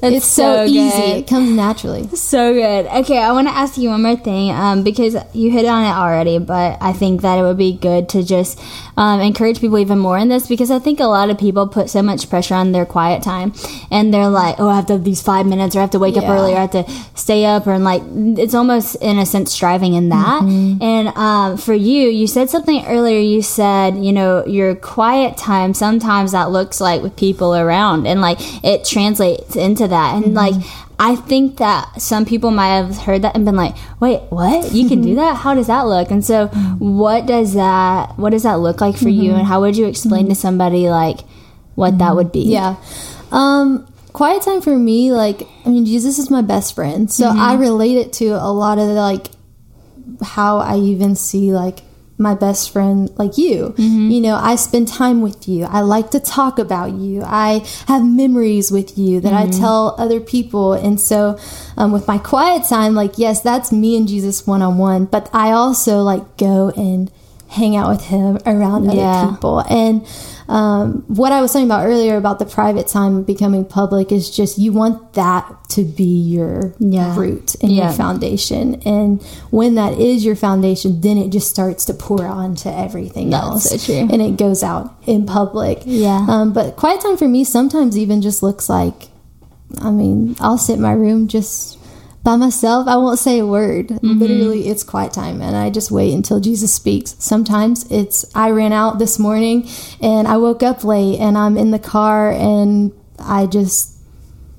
That's 0.00 0.16
it's 0.16 0.26
so, 0.26 0.42
so 0.42 0.64
easy. 0.64 1.02
It 1.20 1.26
comes 1.26 1.50
naturally. 1.50 2.06
So 2.08 2.52
good. 2.52 2.86
Okay, 2.86 3.18
I 3.18 3.32
want 3.32 3.48
to 3.48 3.54
ask 3.54 3.78
you 3.78 3.88
one 3.90 4.02
more 4.02 4.16
thing 4.16 4.50
um, 4.50 4.82
because 4.84 5.16
you 5.32 5.50
hit 5.50 5.64
on 5.66 5.84
it 5.84 5.96
already, 5.96 6.38
but 6.38 6.78
I 6.80 6.92
think 6.92 7.22
that 7.22 7.38
it 7.38 7.42
would 7.42 7.56
be 7.58 7.72
good 7.76 8.08
to 8.10 8.22
just 8.22 8.60
um, 8.96 9.20
encourage 9.20 9.60
people 9.60 9.78
even 9.78 9.98
more 9.98 10.18
in 10.18 10.28
this 10.28 10.46
because 10.46 10.70
I 10.70 10.78
think 10.78 11.00
a 11.00 11.04
lot 11.06 11.30
of 11.30 11.38
people 11.38 11.66
put 11.68 11.90
so 11.90 12.02
much 12.02 12.28
pressure 12.28 12.54
on 12.54 12.72
their 12.72 12.86
quiet 12.86 13.22
time 13.22 13.52
and 13.90 14.12
they're 14.12 14.28
like, 14.28 14.56
oh, 14.58 14.68
I 14.68 14.76
have 14.76 14.86
to 14.86 14.94
have 14.94 15.04
these 15.04 15.22
five 15.22 15.46
minutes 15.46 15.74
or 15.76 15.80
I 15.80 15.82
have 15.82 15.90
to 15.90 15.98
wake 15.98 16.16
up 16.16 16.22
Yeah. 16.24 16.32
early 16.34 16.52
or 16.52 16.56
I 16.56 16.60
have 16.62 16.70
to 16.72 16.90
stay 17.14 17.44
up 17.44 17.66
or 17.66 17.72
and 17.72 17.84
like 17.84 18.02
it's 18.38 18.54
almost 18.54 18.96
in 18.96 19.18
a 19.18 19.26
sense 19.26 19.52
striving 19.52 19.94
in 19.94 20.08
that. 20.10 20.42
And 20.42 21.08
um, 21.08 21.56
for 21.56 21.74
you, 21.74 22.08
you 22.08 22.26
said 22.26 22.50
something 22.50 22.84
earlier. 22.86 23.18
You 23.20 23.42
said, 23.42 23.96
you 23.96 24.12
know, 24.12 24.44
your 24.46 24.74
quiet 24.74 25.36
time 25.36 25.74
sometimes 25.74 26.32
that 26.32 26.50
looks 26.50 26.80
like 26.80 27.02
with 27.02 27.16
people 27.16 27.54
around 27.54 28.06
and 28.06 28.20
like 28.20 28.38
it 28.64 28.84
translates 28.84 29.56
into 29.56 29.85
that. 29.88 30.14
And 30.14 30.34
like, 30.34 30.54
mm-hmm. 30.54 30.92
I 30.98 31.16
think 31.16 31.58
that 31.58 32.00
some 32.00 32.24
people 32.24 32.50
might 32.50 32.76
have 32.76 32.96
heard 32.96 33.22
that 33.22 33.34
and 33.34 33.44
been 33.44 33.56
like, 33.56 33.74
"Wait, 34.00 34.20
what? 34.30 34.72
You 34.72 34.88
can 34.88 35.02
do 35.02 35.08
mm-hmm. 35.08 35.16
that? 35.16 35.36
How 35.36 35.54
does 35.54 35.66
that 35.66 35.82
look?" 35.82 36.10
And 36.10 36.24
so, 36.24 36.48
mm-hmm. 36.48 36.98
what 36.98 37.26
does 37.26 37.54
that 37.54 38.18
what 38.18 38.30
does 38.30 38.44
that 38.44 38.54
look 38.60 38.80
like 38.80 38.96
for 38.96 39.08
you? 39.08 39.32
And 39.34 39.46
how 39.46 39.60
would 39.60 39.76
you 39.76 39.86
explain 39.86 40.28
to 40.28 40.34
somebody 40.34 40.88
like 40.88 41.20
what 41.74 41.98
that 41.98 42.16
would 42.16 42.32
be? 42.32 42.44
Yeah. 42.44 42.76
Um, 43.32 43.86
quiet 44.16 44.42
time 44.42 44.62
for 44.62 44.76
me, 44.78 45.12
like, 45.12 45.42
I 45.66 45.68
mean, 45.68 45.84
Jesus 45.84 46.18
is 46.18 46.30
my 46.30 46.40
best 46.40 46.74
friend. 46.74 47.12
So 47.12 47.26
Mm-hmm. 47.26 47.38
I 47.38 47.54
relate 47.54 47.98
it 47.98 48.12
to 48.14 48.28
a 48.28 48.50
lot 48.50 48.78
of 48.78 48.88
the, 48.88 48.94
like, 48.94 49.26
how 50.22 50.58
I 50.58 50.76
even 50.78 51.14
see, 51.16 51.52
like, 51.52 51.80
my 52.18 52.34
best 52.34 52.70
friend 52.70 53.10
like 53.18 53.36
you. 53.36 53.74
You 54.10 54.20
know, 54.20 54.36
I 54.36 54.56
spend 54.56 54.88
time 54.88 55.20
with 55.20 55.46
you. 55.48 55.64
I 55.64 55.80
like 55.80 56.10
to 56.12 56.20
talk 56.20 56.58
about 56.58 56.92
you. 56.92 57.22
I 57.22 57.62
have 57.88 58.04
memories 58.04 58.70
with 58.70 58.96
you 58.96 59.20
that 59.20 59.32
I 59.34 59.46
tell 59.58 59.94
other 59.98 60.20
people. 60.20 60.72
And 60.72 61.00
so, 61.00 61.38
um, 61.76 61.92
with 61.92 62.06
my 62.08 62.18
quiet 62.18 62.64
time, 62.68 62.94
like, 62.94 63.18
yes, 63.18 63.42
that's 63.42 63.70
me 63.70 63.96
and 63.96 64.08
Jesus 64.08 64.46
one 64.46 64.62
on 64.62 64.78
one, 64.78 65.04
but 65.04 65.28
I 65.32 65.50
also 65.52 66.02
like 66.02 66.36
go 66.38 66.70
and 66.70 67.10
hang 67.48 67.76
out 67.76 67.88
with 67.90 68.06
him 68.06 68.38
around 68.46 68.88
other 68.88 68.96
people. 69.30 69.60
And 69.70 70.04
um, 70.48 71.04
what 71.08 71.32
I 71.32 71.40
was 71.42 71.52
talking 71.52 71.66
about 71.66 71.86
earlier 71.86 72.16
about 72.16 72.38
the 72.38 72.46
private 72.46 72.86
time 72.86 73.22
becoming 73.24 73.64
public 73.64 74.12
is 74.12 74.30
just 74.30 74.58
you 74.58 74.72
want 74.72 75.14
that 75.14 75.44
to 75.70 75.82
be 75.84 76.04
your 76.04 76.72
Yeah. 76.78 77.16
root 77.18 77.56
and 77.62 77.72
Yeah. 77.72 77.84
your 77.84 77.92
foundation. 77.92 78.76
And 78.84 79.20
when 79.50 79.74
that 79.74 79.94
is 79.98 80.24
your 80.24 80.36
foundation, 80.36 81.00
then 81.00 81.18
it 81.18 81.30
just 81.30 81.48
starts 81.48 81.84
to 81.86 81.94
pour 81.94 82.24
on 82.26 82.54
to 82.56 82.72
everything 82.72 83.30
That's 83.30 83.72
else. 83.72 83.82
so. 83.82 83.92
And 83.94 84.22
it 84.22 84.36
goes 84.36 84.62
out 84.62 84.94
in 85.06 85.26
public. 85.26 85.82
Yeah. 85.84 86.24
Um, 86.28 86.52
but 86.52 86.76
quiet 86.76 87.00
time 87.00 87.16
for 87.16 87.26
me 87.28 87.42
sometimes 87.42 87.98
even 87.98 88.22
just 88.22 88.42
looks 88.42 88.68
like, 88.68 89.08
I 89.80 89.90
mean, 89.90 90.36
I'll 90.38 90.58
sit 90.58 90.74
in 90.76 90.82
my 90.82 90.92
room 90.92 91.26
just 91.26 91.76
by 92.26 92.34
myself. 92.36 92.88
I 92.88 92.96
won't 92.96 93.18
say 93.20 93.38
a 93.38 93.46
word. 93.46 93.88
Mm-hmm. 93.88 94.18
Literally, 94.18 94.68
it's 94.68 94.82
quiet 94.82 95.12
time, 95.12 95.40
and 95.40 95.54
I 95.56 95.70
just 95.70 95.90
wait 95.92 96.12
until 96.12 96.40
Jesus 96.40 96.74
speaks. 96.74 97.14
Sometimes 97.20 97.90
it's 97.90 98.26
I 98.34 98.50
ran 98.50 98.72
out 98.72 98.98
this 98.98 99.18
morning 99.18 99.68
and 100.02 100.26
I 100.26 100.36
woke 100.36 100.62
up 100.62 100.82
late 100.84 101.20
and 101.20 101.38
I'm 101.38 101.56
in 101.56 101.70
the 101.70 101.78
car 101.78 102.32
and 102.32 102.92
I 103.18 103.46
just 103.46 103.94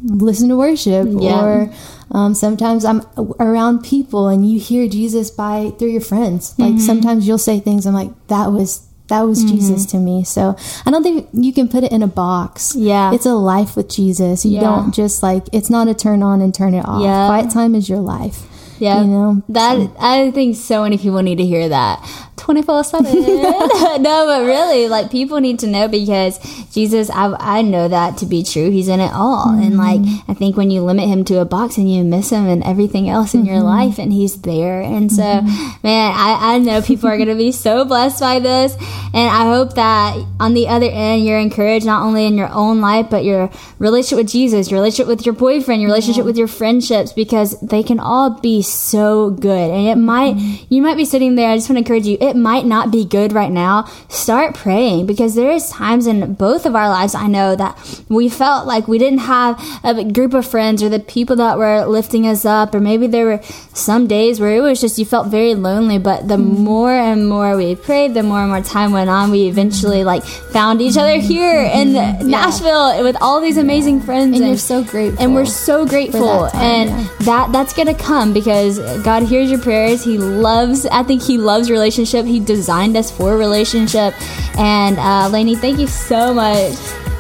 listen 0.02 0.48
to 0.50 0.56
worship 0.56 1.08
Yeah. 1.12 1.44
or 1.44 1.74
um, 2.12 2.36
sometimes 2.36 2.86
i'm 2.86 3.02
around 3.40 3.84
people 3.84 4.28
and 4.28 4.48
you 4.48 4.60
hear 4.60 4.88
jesus 4.88 5.32
by 5.32 5.72
through 5.80 5.90
your 5.90 6.02
friends 6.02 6.54
like 6.60 6.74
Mm-hmm. 6.76 6.86
sometimes 6.86 7.28
you'll 7.28 7.40
say 7.40 7.60
things 7.60 7.88
i'm 7.88 7.96
like 7.96 8.12
that 8.28 8.52
was 8.52 8.87
that 9.08 9.22
was 9.22 9.44
mm-hmm. 9.44 9.56
jesus 9.56 9.86
to 9.88 9.98
me. 9.98 10.24
So 10.24 10.56
i 10.86 10.92
don't 10.92 11.04
think 11.04 11.30
you 11.34 11.54
can 11.54 11.68
put 11.68 11.84
it 11.84 11.92
in 11.92 12.04
a 12.04 12.08
box. 12.08 12.76
Yeah. 12.76 13.14
it's 13.14 13.26
a 13.26 13.34
life 13.34 13.76
with 13.76 13.90
jesus. 13.90 14.46
You 14.46 14.56
Yeah. 14.56 14.62
don't 14.62 14.94
just 14.94 15.24
like 15.24 15.46
it's 15.52 15.70
not 15.70 15.88
a 15.88 15.94
turn 15.94 16.24
on 16.24 16.42
and 16.42 16.54
turn 16.54 16.74
it 16.74 16.86
off. 16.86 17.02
Yeah. 17.02 17.28
quiet 17.28 17.52
time 17.52 17.76
is 17.76 17.90
your 17.90 18.00
life. 18.00 18.44
Yeah, 18.80 19.02
you 19.02 19.08
know? 19.08 19.42
That 19.50 19.90
I 20.00 20.30
think 20.32 20.56
so 20.56 20.84
many 20.84 20.98
people 20.98 21.22
need 21.24 21.38
to 21.38 21.46
hear 21.46 21.70
that 21.70 21.98
twenty 22.48 22.62
four 22.62 22.82
seven. 22.82 23.14
No, 23.98 24.26
but 24.26 24.46
really, 24.46 24.88
like 24.88 25.12
people 25.12 25.40
need 25.40 25.60
to 25.60 25.68
know 25.68 25.88
because 25.88 26.40
Jesus, 26.74 27.10
I 27.10 27.36
I 27.40 27.62
know 27.62 27.88
that 27.88 28.18
to 28.20 28.26
be 28.26 28.44
true. 28.44 28.70
He's 28.70 28.88
in 28.88 29.02
it 29.02 29.12
all, 29.12 29.50
and 29.50 29.74
mm-hmm. 29.74 30.04
like 30.06 30.24
I 30.30 30.34
think 30.34 30.56
when 30.56 30.72
you 30.72 30.82
limit 30.82 31.10
him 31.10 31.26
to 31.26 31.40
a 31.40 31.46
box 31.46 31.78
and 31.78 31.92
you 31.92 32.04
miss 32.04 32.30
him 32.30 32.48
and 32.48 32.64
everything 32.64 33.10
else 33.10 33.34
in 33.34 33.46
your 33.46 33.58
mm-hmm. 33.58 33.66
life, 33.66 34.00
and 34.00 34.14
he's 34.14 34.42
there, 34.42 34.82
and 34.82 35.12
so 35.12 35.24
mm-hmm. 35.24 35.88
man, 35.88 36.14
I 36.16 36.56
I 36.56 36.58
know 36.60 36.82
people 36.82 37.10
are 37.10 37.18
gonna 37.18 37.36
be 37.36 37.52
so 37.52 37.84
blessed 37.84 38.22
by 38.22 38.40
this, 38.40 38.76
and 39.14 39.30
I 39.30 39.44
hope 39.52 39.74
that 39.76 40.16
on 40.40 40.54
the 40.54 40.70
other 40.70 40.90
end 40.90 41.26
you're 41.26 41.40
encouraged 41.40 41.86
not 41.86 42.04
only 42.04 42.26
in 42.26 42.38
your 42.38 42.50
own 42.52 42.80
life 42.80 43.08
but 43.10 43.26
your 43.26 43.50
relationship 43.80 44.18
with 44.18 44.32
Jesus, 44.32 44.72
your 44.72 44.80
relationship 44.80 45.08
with 45.08 45.26
your 45.26 45.36
boyfriend, 45.36 45.82
your 45.82 45.90
relationship 45.90 46.24
with 46.24 46.38
your 46.38 46.48
friendships, 46.48 47.12
because 47.12 47.60
they 47.62 47.84
can 47.84 48.00
all 48.00 48.40
be 48.40 48.62
so 48.62 49.32
good. 49.32 49.72
And 49.72 49.88
it 49.88 49.96
might, 49.96 50.36
you 50.70 50.82
might 50.82 50.98
be 50.98 51.06
sitting 51.06 51.36
there. 51.36 51.50
I 51.50 51.58
just 51.58 51.70
want 51.70 51.78
to 51.78 51.80
encourage 51.80 52.06
you. 52.06 52.18
It 52.22 52.37
might 52.38 52.66
not 52.66 52.92
be 52.92 53.06
good 53.06 53.34
right 53.34 53.52
now. 53.52 53.86
Start 54.10 54.56
praying 54.56 55.06
because 55.06 55.36
there 55.36 55.52
is 55.52 55.70
times 55.70 56.08
in 56.08 56.34
both 56.34 56.66
of 56.66 56.76
our 56.76 56.90
lives 56.90 57.16
I 57.16 57.28
know 57.28 57.56
that 57.56 58.04
we 58.10 58.30
felt 58.30 58.68
like 58.68 58.88
we 58.88 58.98
didn't 58.98 59.20
have 59.20 59.62
a 59.84 60.04
group 60.04 60.34
of 60.34 60.46
friends 60.46 60.82
or 60.82 60.90
the 60.90 61.00
people 61.00 61.36
that 61.38 61.58
were 61.58 61.86
lifting 61.86 62.28
us 62.28 62.46
up, 62.46 62.74
or 62.74 62.80
maybe 62.80 63.08
there 63.08 63.26
were 63.26 63.42
some 63.74 64.08
days 64.08 64.40
where 64.40 64.56
it 64.56 64.62
was 64.62 64.82
just 64.82 64.98
you 64.98 65.06
felt 65.06 65.28
very 65.28 65.56
lonely. 65.56 65.98
But 65.98 66.28
the 66.28 66.38
mm-hmm. 66.38 66.64
more 66.64 66.94
and 66.94 67.28
more 67.28 67.58
we 67.58 67.76
prayed, 67.76 68.14
the 68.14 68.24
more 68.24 68.42
and 68.42 68.50
more 68.50 68.62
time 68.62 68.92
went 68.92 69.10
on, 69.10 69.32
we 69.32 69.48
eventually 69.48 70.04
like 70.04 70.24
found 70.24 70.82
each 70.82 70.98
other 70.98 71.18
here 71.18 71.66
mm-hmm. 71.66 72.22
in 72.22 72.30
Nashville 72.30 73.04
with 73.04 73.18
all 73.22 73.42
these 73.42 73.58
amazing 73.58 74.02
friends, 74.02 74.38
and 74.38 74.48
you're 74.48 74.58
so 74.58 74.84
grateful 74.84 75.24
and 75.24 75.34
we're 75.34 75.46
so 75.46 75.86
grateful 75.86 76.44
that 76.44 76.54
time, 76.54 76.62
and 76.62 76.90
yeah. 76.90 77.08
that 77.20 77.52
that's 77.52 77.74
gonna 77.74 77.94
come 77.94 78.34
because 78.34 78.80
god 79.04 79.24
hears 79.24 79.50
your 79.50 79.60
prayers 79.60 80.04
he 80.04 80.18
loves 80.18 80.86
i 80.88 81.04
think 81.04 81.22
he 81.22 81.38
loves 81.38 81.70
relationship 81.70 82.26
he 82.28 82.40
designed 82.40 82.96
us 82.98 83.10
for 83.12 83.34
a 83.34 83.38
relationship 83.38 84.14
and 84.60 84.98
uh 85.00 85.28
laney 85.32 85.56
thank 85.56 85.80
you 85.80 85.88
so 85.88 86.34
much 86.34 86.76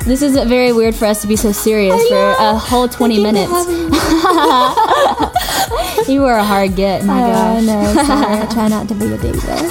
this 0.05 0.21
is 0.21 0.35
very 0.47 0.71
weird 0.71 0.95
for 0.95 1.05
us 1.05 1.21
to 1.21 1.27
be 1.27 1.35
so 1.35 1.51
serious 1.51 2.01
for 2.07 2.15
a 2.39 2.55
whole 2.57 2.87
20 2.87 3.21
minutes 3.21 3.51
you 6.09 6.21
were 6.21 6.31
a 6.33 6.43
hard 6.43 6.75
get 6.75 7.03
my 7.03 7.23
Oh 7.23 7.27
gosh 7.27 7.63
no, 7.65 7.93
sorry. 8.03 8.41
I 8.41 8.45
try 8.51 8.67
not 8.69 8.87
to 8.89 8.95
be 8.95 9.05
a 9.11 9.17
diva. 9.17 9.69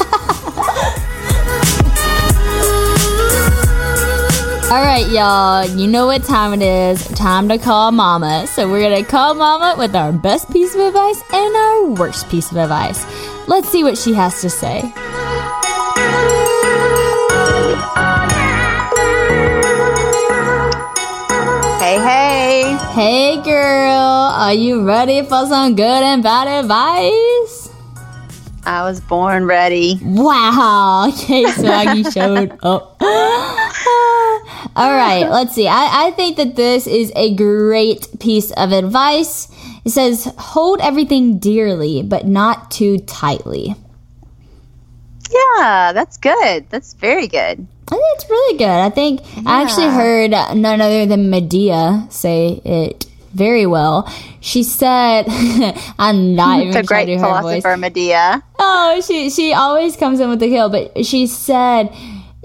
All 4.68 4.82
right, 4.82 5.06
y'all. 5.08 5.64
You 5.64 5.86
know 5.86 6.06
what 6.06 6.24
time 6.24 6.52
it 6.52 6.60
is. 6.60 7.06
Time 7.10 7.48
to 7.50 7.56
call 7.56 7.92
mama. 7.92 8.48
So 8.48 8.68
we're 8.68 8.80
going 8.80 9.04
to 9.04 9.08
call 9.08 9.34
mama 9.34 9.76
with 9.78 9.94
our 9.94 10.10
best 10.10 10.50
piece 10.50 10.74
of 10.74 10.80
advice 10.80 11.22
and 11.32 11.54
our 11.56 11.86
worst 11.90 12.28
piece 12.28 12.50
of 12.50 12.56
advice. 12.56 13.06
Let's 13.46 13.68
see 13.68 13.84
what 13.84 13.96
she 13.96 14.12
has 14.14 14.40
to 14.40 14.50
say. 14.50 14.92
Hey. 22.96 23.42
Girl. 23.42 23.92
Are 23.92 24.54
you 24.54 24.86
ready 24.86 25.20
for 25.20 25.46
some 25.46 25.76
good 25.76 26.02
and 26.02 26.22
bad 26.22 26.48
advice? 26.48 27.68
I 28.64 28.82
was 28.84 29.00
born 29.00 29.44
ready. 29.44 30.00
Wow. 30.02 31.10
Okay, 31.12 31.44
Swaggy 31.44 32.10
showed 32.12 32.52
up. 32.62 32.96
All 34.76 34.92
right, 34.92 35.28
let's 35.28 35.54
see. 35.54 35.68
I, 35.68 36.06
I 36.06 36.10
think 36.12 36.38
that 36.38 36.56
this 36.56 36.86
is 36.86 37.12
a 37.14 37.34
great 37.34 38.08
piece 38.18 38.50
of 38.52 38.72
advice. 38.72 39.48
It 39.84 39.90
says, 39.90 40.32
hold 40.38 40.80
everything 40.80 41.38
dearly, 41.38 42.02
but 42.02 42.26
not 42.26 42.70
too 42.70 42.98
tightly. 42.98 43.74
Yeah, 45.30 45.92
that's 45.92 46.16
good. 46.16 46.66
That's 46.70 46.94
very 46.94 47.28
good. 47.28 47.66
I 47.88 47.94
think 47.94 48.04
it's 48.14 48.28
really 48.30 48.58
good. 48.58 48.66
I 48.68 48.90
think 48.90 49.20
I 49.46 49.62
actually 49.62 49.86
heard 49.88 50.30
none 50.56 50.80
other 50.80 51.06
than 51.06 51.30
Madea 51.30 52.10
say 52.12 52.60
it 52.64 53.06
very 53.32 53.66
well. 53.66 54.10
She 54.40 54.62
said, 54.64 55.26
"I'm 55.98 56.34
not 56.34 56.60
even 56.60 56.68
It's 56.68 56.76
a 56.76 56.82
trying 56.82 57.06
to 57.06 57.12
great 57.12 57.16
do 57.16 57.22
her 57.22 57.42
voice." 57.42 57.62
philosopher, 57.62 57.76
Madea. 57.80 58.42
Oh, 58.58 59.00
she 59.06 59.30
she 59.30 59.52
always 59.52 59.96
comes 59.96 60.18
in 60.20 60.28
with 60.30 60.40
the 60.40 60.48
kill, 60.48 60.68
but 60.68 61.04
she 61.06 61.26
said 61.28 61.94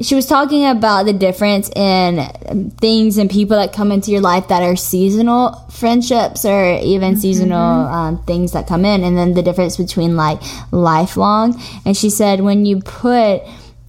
she 0.02 0.16
was 0.16 0.26
talking 0.26 0.66
about 0.66 1.04
the 1.06 1.14
difference 1.14 1.70
in 1.76 2.72
things 2.80 3.18
and 3.18 3.30
people 3.30 3.58
that 3.58 3.72
come 3.74 3.92
into 3.92 4.12
your 4.12 4.22
life 4.22 4.48
that 4.50 4.64
are 4.64 4.76
seasonal 4.76 5.54
friendships 5.70 6.44
or 6.44 6.74
even 6.82 7.20
seasonal 7.20 7.86
um, 7.88 8.24
things 8.26 8.52
that 8.52 8.68
come 8.68 8.84
in, 8.86 9.04
and 9.04 9.18
then 9.18 9.34
the 9.34 9.42
difference 9.44 9.78
between 9.78 10.16
like 10.16 10.40
lifelong. 10.72 11.60
And 11.86 11.96
she 11.96 12.10
said 12.10 12.42
when 12.42 12.66
you 12.66 12.80
put 12.82 13.42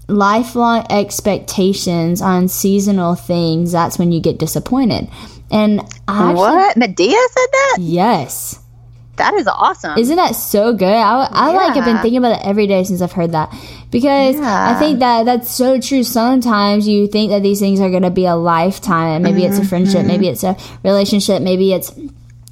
lifelong 0.08 0.86
expectations 0.90 2.20
on 2.20 2.48
seasonal 2.48 3.14
things, 3.14 3.72
that's 3.72 3.98
when 3.98 4.12
you 4.12 4.20
get 4.20 4.38
disappointed. 4.38 5.08
And 5.50 5.80
I 6.08 6.30
actually, 6.30 6.34
What? 6.34 6.76
Madea 6.76 7.10
said 7.10 7.48
that? 7.52 7.76
yes. 7.80 8.58
That 9.16 9.34
is 9.34 9.46
awesome. 9.46 9.98
Isn't 9.98 10.16
that 10.16 10.34
so 10.34 10.72
good? 10.72 10.86
I, 10.86 11.28
I 11.30 11.52
like 11.52 11.74
have 11.74 11.84
been 11.84 11.98
thinking 11.98 12.16
about 12.16 12.40
it 12.40 12.46
every 12.46 12.66
day 12.66 12.82
since 12.82 13.02
I've 13.02 13.12
heard 13.12 13.32
that 13.32 13.54
because 13.90 14.40
I 14.40 14.74
think 14.78 15.00
that 15.00 15.26
that's 15.26 15.50
so 15.50 15.78
true. 15.78 16.02
Sometimes 16.02 16.88
you 16.88 17.06
think 17.06 17.30
that 17.30 17.42
these 17.42 17.60
things 17.60 17.78
are 17.78 17.90
going 17.90 18.02
to 18.04 18.10
be 18.10 18.24
a 18.24 18.34
lifetime. 18.34 19.22
Maybe 19.22 19.44
it's 19.44 19.58
a 19.58 19.64
friendship, 19.66 19.98
mm-hmm. 19.98 20.08
maybe 20.08 20.28
it's 20.28 20.42
a 20.44 20.56
relationship, 20.82 21.42
maybe 21.42 21.74
it's 21.74 21.92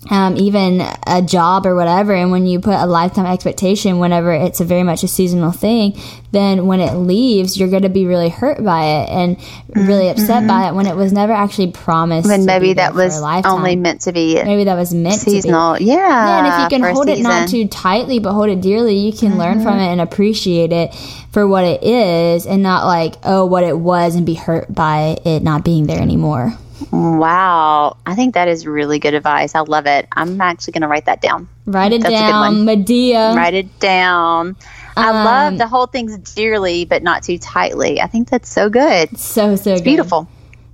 um, 0.09 0.37
even 0.39 0.81
a 1.07 1.21
job 1.21 1.67
or 1.67 1.75
whatever. 1.75 2.15
And 2.15 2.31
when 2.31 2.47
you 2.47 2.59
put 2.59 2.75
a 2.75 2.87
lifetime 2.87 3.27
expectation, 3.27 3.99
whenever 3.99 4.33
it's 4.33 4.59
a 4.61 4.65
very 4.65 4.83
much 4.83 5.03
a 5.03 5.09
seasonal 5.09 5.53
thing, 5.53 6.01
then 6.33 6.67
when 6.67 6.81
it 6.81 6.95
leaves, 6.95 7.59
you're 7.59 7.69
going 7.69 7.83
to 7.83 7.91
be 7.91 8.07
really 8.07 8.31
hurt 8.31 8.65
by 8.65 8.83
it 8.85 9.11
and 9.11 9.37
really 9.77 10.09
upset 10.09 10.47
by 10.49 10.69
it 10.69 10.75
when 10.75 10.87
it 10.87 10.97
was 10.97 11.13
never 11.13 11.35
actually 11.35 11.71
promised. 11.73 12.27
when 12.27 12.47
maybe 12.47 12.73
that 12.75 12.95
was 12.95 13.21
only 13.45 13.77
meant 13.77 14.01
to 14.03 14.13
be 14.13 14.43
maybe 14.43 14.65
that 14.65 14.77
was 14.77 14.95
meant 14.95 15.21
to 15.21 15.27
be. 15.27 15.33
seasonal. 15.33 15.77
Yeah. 15.79 15.97
Yeah, 15.97 16.39
and 16.39 16.47
if 16.47 16.73
you 16.73 16.79
can 16.79 16.95
hold 16.95 17.09
it 17.09 17.21
not 17.21 17.49
too 17.49 17.69
tightly, 17.69 18.21
but 18.21 18.33
hold 18.33 18.49
it 18.49 18.63
dearly, 18.63 18.95
you 18.97 19.13
can 19.13 19.37
learn 19.37 19.61
from 19.63 19.75
Mm-hmm. 19.75 19.81
it 19.81 19.93
and 19.93 20.01
appreciate 20.01 20.73
it 20.73 20.95
for 21.31 21.47
what 21.47 21.65
it 21.65 21.83
is, 21.83 22.47
and 22.47 22.63
not 22.63 22.87
like 22.87 23.15
oh 23.23 23.45
what 23.45 23.65
it 23.65 23.77
was 23.79 24.15
and 24.17 24.25
be 24.25 24.35
hurt 24.35 24.73
by 24.75 25.19
it 25.27 25.43
not 25.43 25.63
being 25.65 25.87
there 25.87 26.01
anymore. 26.01 26.55
Wow. 26.93 27.97
I 28.05 28.15
think 28.15 28.35
that 28.35 28.49
is 28.49 28.67
really 28.67 28.99
good 28.99 29.15
advice. 29.15 29.55
I 29.55 29.61
love 29.61 29.87
it. 29.87 30.09
I'm 30.13 30.41
actually 30.41 30.73
going 30.73 30.83
to 30.83 30.89
write 30.89 31.05
that 31.07 31.21
down. 31.23 31.49
Write 31.67 31.93
it 31.93 32.03
That's 32.03 32.13
down, 32.15 32.65
one. 32.65 32.67
Madea. 32.67 33.35
Write 33.37 33.55
it 33.55 33.79
down. 33.79 34.57
I 34.97 35.09
Um, 35.09 35.15
love 35.25 35.59
the 35.59 35.69
whole 35.69 35.87
things 35.87 36.19
dearly, 36.35 36.85
but 36.85 37.03
not 37.03 37.23
too 37.23 37.39
tightly. 37.39 38.01
I 38.01 38.07
think 38.09 38.29
that's 38.29 38.49
so 38.53 38.69
good. 38.69 39.17
So 39.19 39.55
so 39.57 39.77
good. 39.77 39.85
Beautiful. 39.85 40.29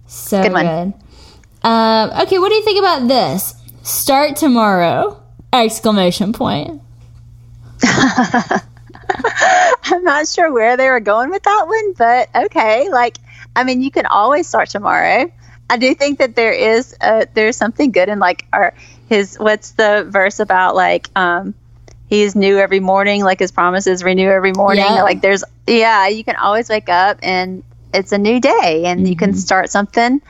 So 0.06 0.42
Good 0.42 0.52
one. 0.52 0.64
good. 0.66 0.94
Um, 1.68 2.10
okay, 2.22 2.38
what 2.38 2.48
do 2.48 2.54
you 2.54 2.64
think 2.64 2.78
about 2.78 3.08
this? 3.08 3.54
Start 3.82 4.36
tomorrow! 4.36 5.22
Exclamation 5.52 6.32
point. 6.32 6.80
I'm 9.88 10.02
not 10.02 10.26
sure 10.28 10.52
where 10.52 10.76
they 10.76 10.88
were 10.88 11.00
going 11.00 11.30
with 11.30 11.42
that 11.42 11.64
one, 11.66 11.92
but 11.94 12.28
okay. 12.46 12.88
Like, 12.88 13.18
I 13.54 13.64
mean, 13.64 13.80
you 13.82 13.90
can 13.90 14.06
always 14.06 14.46
start 14.46 14.68
tomorrow. 14.70 15.30
I 15.68 15.78
do 15.78 15.94
think 15.94 16.18
that 16.20 16.36
there 16.36 16.52
is 16.52 16.94
a, 17.00 17.26
there's 17.34 17.56
something 17.56 17.90
good 17.90 18.08
in 18.08 18.18
like 18.18 18.46
our 18.52 18.74
his 19.08 19.36
what's 19.36 19.72
the 19.72 20.06
verse 20.08 20.38
about 20.40 20.74
like 20.76 21.08
um 21.16 21.54
he's 22.08 22.36
new 22.36 22.58
every 22.58 22.80
morning 22.80 23.24
like 23.24 23.38
his 23.40 23.50
promises 23.52 24.04
renew 24.04 24.28
every 24.28 24.52
morning 24.52 24.84
Yeah. 24.84 25.02
like 25.02 25.20
there's 25.20 25.42
yeah 25.66 26.06
you 26.08 26.22
can 26.24 26.36
always 26.36 26.68
wake 26.68 26.88
up 26.88 27.18
and 27.22 27.62
it's 27.92 28.12
a 28.12 28.18
new 28.18 28.40
day 28.40 28.84
and 28.86 29.08
you 29.08 29.16
can 29.16 29.34
start 29.34 29.70
something 29.70 30.20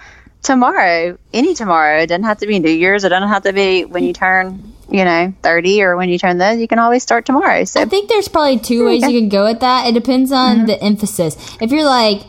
tomorrow 0.42 1.18
any 1.32 1.54
tomorrow 1.54 2.00
it 2.02 2.06
doesn't 2.06 2.24
have 2.24 2.38
to 2.38 2.46
be 2.46 2.58
new 2.58 2.70
year's 2.70 3.04
it 3.04 3.08
doesn't 3.08 3.28
have 3.28 3.42
to 3.42 3.52
be 3.52 3.84
when 3.84 4.04
you 4.04 4.12
turn 4.12 4.72
you 4.90 5.04
know 5.04 5.32
30 5.42 5.82
or 5.82 5.96
when 5.96 6.08
you 6.08 6.18
turn 6.18 6.38
this 6.38 6.60
you 6.60 6.68
can 6.68 6.78
always 6.78 7.02
start 7.02 7.26
tomorrow 7.26 7.64
so 7.64 7.80
I 7.80 7.84
think 7.86 8.08
there's 8.08 8.28
probably 8.28 8.58
two 8.58 8.84
ways 8.86 9.02
you 9.02 9.20
can 9.20 9.28
go 9.28 9.44
with 9.44 9.60
that. 9.60 9.86
It 9.88 9.92
depends 9.92 10.30
on 10.30 10.58
Mm-hmm. 10.58 10.66
the 10.66 10.82
emphasis. 10.82 11.56
If 11.60 11.72
you're 11.72 11.84
like, 11.84 12.20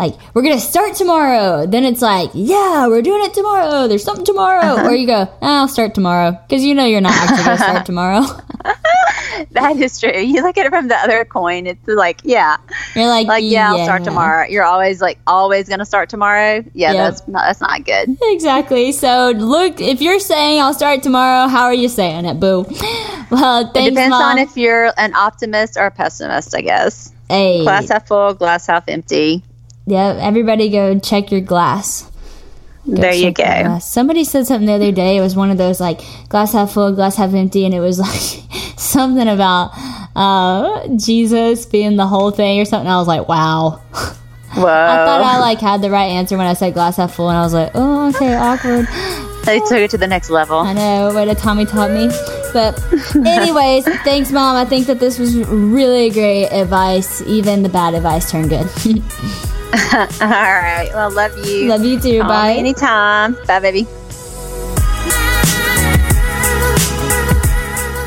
like 0.00 0.14
we're 0.34 0.42
gonna 0.42 0.58
start 0.60 0.94
tomorrow, 0.94 1.66
then 1.66 1.84
it's 1.84 2.02
like, 2.02 2.30
yeah, 2.34 2.86
we're 2.88 3.02
doing 3.02 3.22
it 3.24 3.34
tomorrow. 3.34 3.86
There's 3.88 4.04
something 4.04 4.24
tomorrow, 4.24 4.74
Uh-huh. 4.74 4.88
or 4.88 4.94
you 4.94 5.06
go, 5.06 5.28
"Ah, 5.42 5.60
I'll 5.60 5.68
start 5.68 5.94
tomorrow 5.94 6.32
because 6.48 6.64
you 6.64 6.74
know 6.74 6.84
you're 6.86 7.00
not 7.00 7.12
actually 7.12 7.44
gonna 7.44 7.58
start 7.58 7.86
tomorrow. 7.92 8.22
that 9.52 9.76
is 9.76 9.98
true 9.98 10.12
you 10.12 10.42
look 10.42 10.58
at 10.58 10.66
it 10.66 10.70
from 10.70 10.88
the 10.88 10.96
other 10.96 11.24
coin 11.24 11.66
it's 11.66 11.80
like 11.88 12.20
yeah 12.24 12.56
You're 12.94 13.06
like, 13.06 13.26
like 13.26 13.44
yeah, 13.44 13.70
I'll 13.72 13.84
start 13.84 14.04
tomorrow. 14.04 14.46
You're 14.48 14.64
always 14.64 15.00
like 15.00 15.18
always 15.26 15.68
gonna 15.68 15.84
start 15.86 16.08
tomorrow. 16.10 16.62
Yeah, 16.74 16.92
Yep. 16.92 16.96
that's 16.96 17.28
not 17.28 17.42
that's 17.46 17.60
not 17.60 17.84
good. 17.84 18.16
Exactly. 18.22 18.92
So 18.92 19.32
look, 19.36 19.80
if 19.80 20.00
you're 20.02 20.18
saying 20.20 20.60
I'll 20.60 20.74
start 20.74 21.02
tomorrow, 21.02 21.48
how 21.48 21.64
are 21.64 21.74
you 21.74 21.88
saying 21.88 22.24
it, 22.26 22.38
boo? 22.40 22.66
Well, 23.30 23.60
It 23.60 23.72
depends 23.90 24.10
Mom. 24.10 24.22
on 24.22 24.38
if 24.38 24.56
you're 24.56 24.92
an 24.98 25.14
optimist 25.14 25.76
or 25.76 25.86
a 25.86 25.90
pessimist, 25.92 26.52
I 26.54 26.62
guess. 26.62 27.12
hey, 27.28 27.62
Glass 27.62 27.88
half 27.88 28.08
full, 28.08 28.34
glass 28.34 28.66
half 28.66 28.84
empty. 28.88 29.44
Yeah, 29.90 30.18
everybody 30.20 30.70
go 30.70 30.98
check 30.98 31.30
your 31.30 31.40
glass. 31.40 32.10
Go 32.86 32.94
there 32.94 33.14
you 33.14 33.30
go. 33.30 33.44
glass. 33.44 33.90
Somebody 33.90 34.24
said 34.24 34.46
something 34.46 34.66
the 34.66 34.72
other 34.72 34.92
day. 34.92 35.18
It 35.18 35.20
was 35.20 35.36
one 35.36 35.50
of 35.50 35.58
those 35.58 35.80
like 35.80 36.00
glass 36.28 36.52
half 36.52 36.72
full, 36.72 36.92
glass 36.92 37.16
half 37.16 37.34
empty, 37.34 37.64
and 37.64 37.74
it 37.74 37.80
was 37.80 37.98
like 38.06 38.78
something 38.78 39.28
about 39.28 39.72
uh, 40.16 40.88
Jesus 40.96 41.66
being 41.66 41.96
the 41.96 42.06
whole 42.06 42.30
thing 42.30 42.60
or 42.60 42.64
something. 42.64 42.90
I 42.90 42.96
was 42.96 43.08
like, 43.08 43.28
wow. 43.28 43.82
Whoa. 44.54 44.66
I 44.66 44.96
thought 44.96 45.22
I 45.22 45.38
like 45.38 45.60
had 45.60 45.82
the 45.82 45.90
right 45.90 46.10
answer 46.10 46.36
when 46.36 46.46
I 46.46 46.54
said 46.54 46.74
glass 46.74 46.96
half 46.96 47.14
full, 47.14 47.28
and 47.28 47.38
I 47.38 47.42
was 47.42 47.54
like, 47.54 47.72
oh, 47.74 48.08
okay, 48.10 48.34
awkward. 48.34 48.86
they 49.44 49.60
took 49.60 49.78
it 49.78 49.90
to 49.90 49.98
the 49.98 50.06
next 50.06 50.30
level. 50.30 50.58
I 50.58 50.72
know, 50.72 51.14
way 51.14 51.26
to 51.26 51.34
Tommy 51.34 51.66
taught 51.66 51.90
me. 51.90 52.08
But, 52.52 52.82
anyways, 53.14 53.84
thanks, 54.02 54.32
Mom. 54.32 54.56
I 54.56 54.64
think 54.64 54.86
that 54.86 54.98
this 54.98 55.18
was 55.18 55.36
really 55.48 56.10
great 56.10 56.48
advice. 56.48 57.22
Even 57.22 57.62
the 57.62 57.68
bad 57.68 57.94
advice 57.94 58.30
turned 58.30 58.48
good. 58.50 58.68
All 60.20 60.28
right. 60.28 60.90
Well, 60.92 61.12
love 61.12 61.36
you. 61.46 61.68
Love 61.68 61.84
you 61.84 62.00
too. 62.00 62.20
Call 62.20 62.28
Bye. 62.28 62.54
anytime. 62.54 63.36
Bye, 63.46 63.60
baby. 63.60 63.86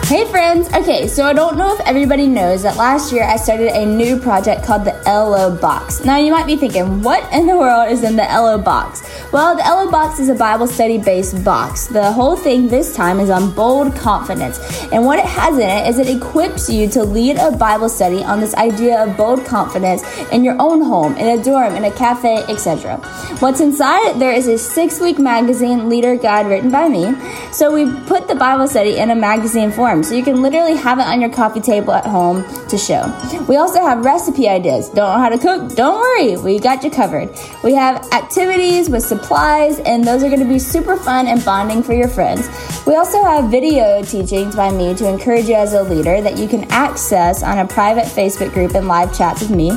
Hey 0.06 0.26
friends! 0.30 0.68
Okay, 0.74 1.08
so 1.08 1.24
I 1.24 1.32
don't 1.32 1.58
know 1.58 1.74
if 1.74 1.80
everybody 1.88 2.28
knows 2.28 2.64
that 2.64 2.76
last 2.76 3.14
year 3.14 3.24
I 3.24 3.38
started 3.38 3.70
a 3.70 3.86
new 3.86 4.20
project 4.20 4.66
called 4.66 4.84
the 4.84 4.92
LO 5.06 5.56
Box. 5.56 6.04
Now 6.04 6.18
you 6.18 6.30
might 6.30 6.46
be 6.46 6.58
thinking, 6.58 7.02
what 7.02 7.24
in 7.32 7.48
the 7.48 7.58
world 7.58 7.90
is 7.90 8.04
in 8.04 8.18
the 8.18 8.24
LO 8.24 8.58
Box? 8.58 9.02
Well, 9.32 9.56
the 9.56 9.64
LO 9.64 9.90
Box 9.90 10.20
is 10.20 10.28
a 10.28 10.36
Bible 10.36 10.68
study 10.68 10.98
based 10.98 11.42
box. 11.46 11.88
The 11.88 12.12
whole 12.12 12.36
thing 12.36 12.68
this 12.68 12.94
time 12.94 13.22
is 13.22 13.30
on 13.30 13.56
bold 13.56 13.96
confidence. 13.96 14.60
And 14.92 15.06
what 15.06 15.20
it 15.20 15.26
has 15.26 15.56
in 15.56 15.70
it 15.70 15.88
is 15.88 15.98
it 16.00 16.10
equips 16.10 16.70
you 16.70 16.90
to 16.90 17.04
lead 17.06 17.38
a 17.38 17.56
Bible 17.56 17.88
study 17.88 18.26
on 18.26 18.42
this 18.42 18.54
idea 18.56 19.02
of 19.02 19.16
bold 19.16 19.46
confidence 19.46 20.04
in 20.34 20.44
your 20.44 20.58
own 20.62 20.82
home, 20.82 21.16
in 21.16 21.40
a 21.40 21.42
dorm, 21.42 21.76
in 21.76 21.86
a 21.86 21.92
cafe, 21.92 22.44
etc. 22.50 22.98
What's 23.40 23.62
inside? 23.62 24.20
There 24.20 24.34
is 24.34 24.48
a 24.48 24.58
six 24.58 25.00
week 25.00 25.18
magazine 25.18 25.88
leader 25.88 26.18
guide 26.18 26.48
written 26.48 26.72
by 26.72 26.90
me. 26.90 27.16
So 27.54 27.72
we 27.72 27.90
put 28.02 28.28
the 28.28 28.36
Bible 28.36 28.68
study 28.68 28.98
in 28.98 29.10
a 29.10 29.16
magazine 29.16 29.72
form 29.72 29.93
so 30.02 30.16
you 30.16 30.24
can 30.24 30.42
literally 30.42 30.76
have 30.76 30.98
it 31.00 31.06
on 31.06 31.20
your 31.20 31.30
coffee 31.30 31.60
table 31.60 31.92
at 31.94 32.06
home 32.06 32.44
to 32.70 32.78
show. 32.78 33.04
We 33.50 33.58
also 33.58 33.82
have 33.82 34.06
recipe 34.06 34.48
ideas. 34.48 34.88
Don't 34.88 35.14
know 35.14 35.20
how 35.20 35.30
to 35.30 35.38
cook? 35.38 35.76
Don't 35.76 36.00
worry, 36.00 36.38
we 36.38 36.58
got 36.58 36.84
you 36.84 36.90
covered. 36.90 37.30
We 37.64 37.74
have 37.74 38.08
activities 38.14 38.90
with 38.90 39.04
supplies, 39.04 39.80
and 39.80 40.04
those 40.04 40.24
are 40.24 40.30
going 40.30 40.40
to 40.40 40.48
be 40.48 40.60
super 40.60 40.96
fun 40.96 41.28
and 41.28 41.44
bonding 41.44 41.84
for 41.84 41.94
your 41.94 42.08
friends. 42.08 42.48
We 42.88 42.96
also 42.96 43.24
have 43.24 43.52
video 43.52 44.02
teachings 44.04 44.56
by 44.56 44.72
me 44.72 44.96
to 44.96 45.10
encourage 45.10 45.46
you 45.46 45.56
as 45.56 45.74
a 45.74 45.84
leader 45.84 46.22
that 46.22 46.38
you 46.38 46.48
can 46.48 46.64
access 46.72 47.44
on 47.44 47.60
a 47.60 47.68
private 47.68 48.06
Facebook 48.06 48.54
group 48.54 48.76
and 48.76 48.88
live 48.88 49.16
chats 49.16 49.42
with 49.42 49.52
me. 49.52 49.72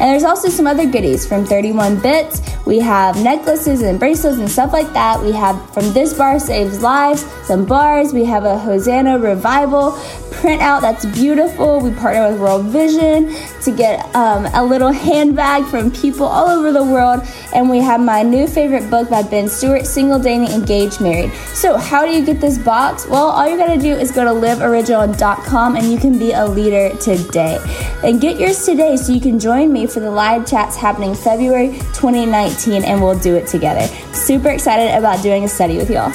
And 0.00 0.08
there's 0.08 0.24
also 0.24 0.48
some 0.48 0.66
other 0.66 0.86
goodies 0.86 1.26
from 1.26 1.44
31 1.44 2.00
Bits. 2.00 2.40
We 2.64 2.78
have 2.78 3.22
necklaces 3.22 3.82
and 3.82 3.98
bracelets 3.98 4.38
and 4.38 4.50
stuff 4.50 4.72
like 4.72 4.90
that. 4.94 5.20
We 5.20 5.32
have 5.32 5.74
from 5.74 5.92
This 5.92 6.14
Bar 6.14 6.40
Saves 6.40 6.80
Lives, 6.80 7.20
some 7.46 7.66
bars. 7.66 8.14
We 8.14 8.24
have 8.24 8.44
a 8.44 8.58
Hosanna 8.58 9.18
Revival 9.18 9.92
printout 10.30 10.80
that's 10.80 11.04
beautiful. 11.06 11.80
We 11.80 11.90
partner 11.92 12.30
with 12.30 12.40
World 12.40 12.66
Vision 12.66 13.34
to 13.62 13.70
get 13.70 14.14
um, 14.14 14.46
a 14.54 14.64
little 14.64 14.90
handbag 14.92 15.64
from 15.66 15.90
people 15.90 16.26
all 16.26 16.48
over 16.48 16.72
the 16.72 16.82
world. 16.82 17.22
And 17.54 17.68
we 17.68 17.78
have 17.78 18.00
my 18.00 18.22
new 18.22 18.46
favorite 18.46 18.88
book 18.90 19.10
by 19.10 19.22
Ben 19.22 19.48
Stuart, 19.48 19.86
Single 19.86 20.18
Dating 20.18 20.48
Engaged 20.48 21.00
Married. 21.00 21.32
So, 21.54 21.76
how 21.76 22.06
do 22.06 22.12
you 22.12 22.24
get 22.24 22.40
this 22.40 22.58
box? 22.58 23.06
Well, 23.06 23.28
all 23.28 23.48
you 23.48 23.56
gotta 23.56 23.80
do 23.80 23.92
is 23.92 24.10
go 24.10 24.24
to 24.24 24.30
liveoriginal.com 24.30 25.76
and 25.76 25.90
you 25.90 25.98
can 25.98 26.18
be 26.18 26.32
a 26.32 26.46
leader 26.46 26.96
today. 26.96 27.58
And 28.02 28.20
get 28.20 28.38
yours 28.38 28.64
today 28.64 28.96
so 28.96 29.12
you 29.12 29.20
can 29.20 29.38
join 29.38 29.72
me 29.72 29.86
for 29.86 30.00
the 30.00 30.10
live 30.10 30.48
chats 30.48 30.76
happening 30.76 31.14
February 31.14 31.68
2019 31.94 32.84
and 32.84 33.02
we'll 33.02 33.18
do 33.18 33.36
it 33.36 33.46
together. 33.46 33.86
Super 34.14 34.48
excited 34.48 34.96
about 34.96 35.22
doing 35.22 35.44
a 35.44 35.48
study 35.48 35.76
with 35.76 35.90
y'all. 35.90 36.12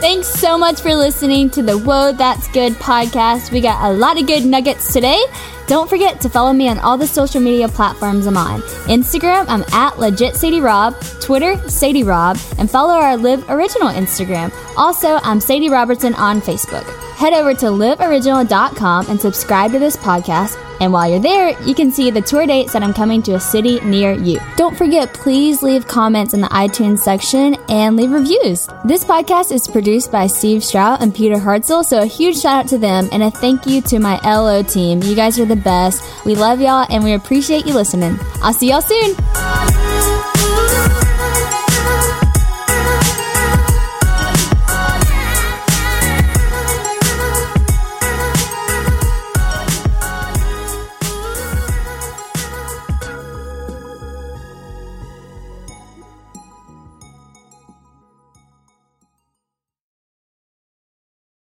Thanks 0.00 0.28
so 0.28 0.56
much 0.56 0.80
for 0.80 0.94
listening 0.94 1.50
to 1.50 1.62
the 1.62 1.76
Whoa 1.76 2.12
That's 2.12 2.46
Good 2.48 2.74
podcast. 2.74 3.50
We 3.50 3.60
got 3.60 3.90
a 3.90 3.92
lot 3.92 4.18
of 4.18 4.28
good 4.28 4.44
nuggets 4.44 4.92
today. 4.92 5.20
Don't 5.66 5.90
forget 5.90 6.20
to 6.20 6.28
follow 6.28 6.52
me 6.52 6.68
on 6.68 6.78
all 6.78 6.96
the 6.96 7.06
social 7.06 7.40
media 7.40 7.68
platforms 7.68 8.26
I'm 8.26 8.36
on. 8.36 8.60
Instagram, 8.86 9.46
I'm 9.48 9.64
at 9.72 9.98
Legit 9.98 10.36
Sadie 10.36 10.60
Rob, 10.60 10.98
Twitter, 11.20 11.56
Sadie 11.68 12.04
Rob, 12.04 12.38
and 12.58 12.70
follow 12.70 12.94
our 12.94 13.16
Live 13.16 13.50
Original 13.50 13.88
Instagram. 13.88 14.52
Also, 14.76 15.18
I'm 15.24 15.40
Sadie 15.40 15.68
Robertson 15.68 16.14
on 16.14 16.40
Facebook. 16.40 16.88
Head 17.16 17.32
over 17.32 17.52
to 17.54 17.66
liveoriginal.com 17.66 19.10
and 19.10 19.20
subscribe 19.20 19.72
to 19.72 19.80
this 19.80 19.96
podcast. 19.96 20.56
And 20.80 20.92
while 20.92 21.08
you're 21.08 21.20
there, 21.20 21.60
you 21.62 21.74
can 21.74 21.90
see 21.90 22.10
the 22.10 22.20
tour 22.20 22.46
dates 22.46 22.72
that 22.72 22.82
I'm 22.82 22.94
coming 22.94 23.22
to 23.24 23.34
a 23.34 23.40
city 23.40 23.80
near 23.80 24.12
you. 24.12 24.40
Don't 24.56 24.76
forget, 24.76 25.12
please 25.12 25.62
leave 25.62 25.86
comments 25.86 26.34
in 26.34 26.40
the 26.40 26.48
iTunes 26.48 26.98
section 26.98 27.56
and 27.68 27.96
leave 27.96 28.10
reviews. 28.10 28.68
This 28.84 29.04
podcast 29.04 29.52
is 29.52 29.66
produced 29.66 30.12
by 30.12 30.26
Steve 30.26 30.62
Strout 30.62 31.02
and 31.02 31.14
Peter 31.14 31.36
Hartzell, 31.36 31.84
so 31.84 32.00
a 32.00 32.06
huge 32.06 32.40
shout 32.40 32.64
out 32.64 32.68
to 32.68 32.78
them 32.78 33.08
and 33.12 33.22
a 33.22 33.30
thank 33.30 33.66
you 33.66 33.80
to 33.82 33.98
my 33.98 34.20
LO 34.24 34.62
team. 34.62 35.02
You 35.02 35.14
guys 35.14 35.38
are 35.38 35.46
the 35.46 35.56
best. 35.56 36.02
We 36.24 36.34
love 36.34 36.60
y'all 36.60 36.86
and 36.90 37.02
we 37.02 37.12
appreciate 37.14 37.66
you 37.66 37.74
listening. 37.74 38.18
I'll 38.42 38.52
see 38.52 38.70
y'all 38.70 38.80
soon. 38.80 39.77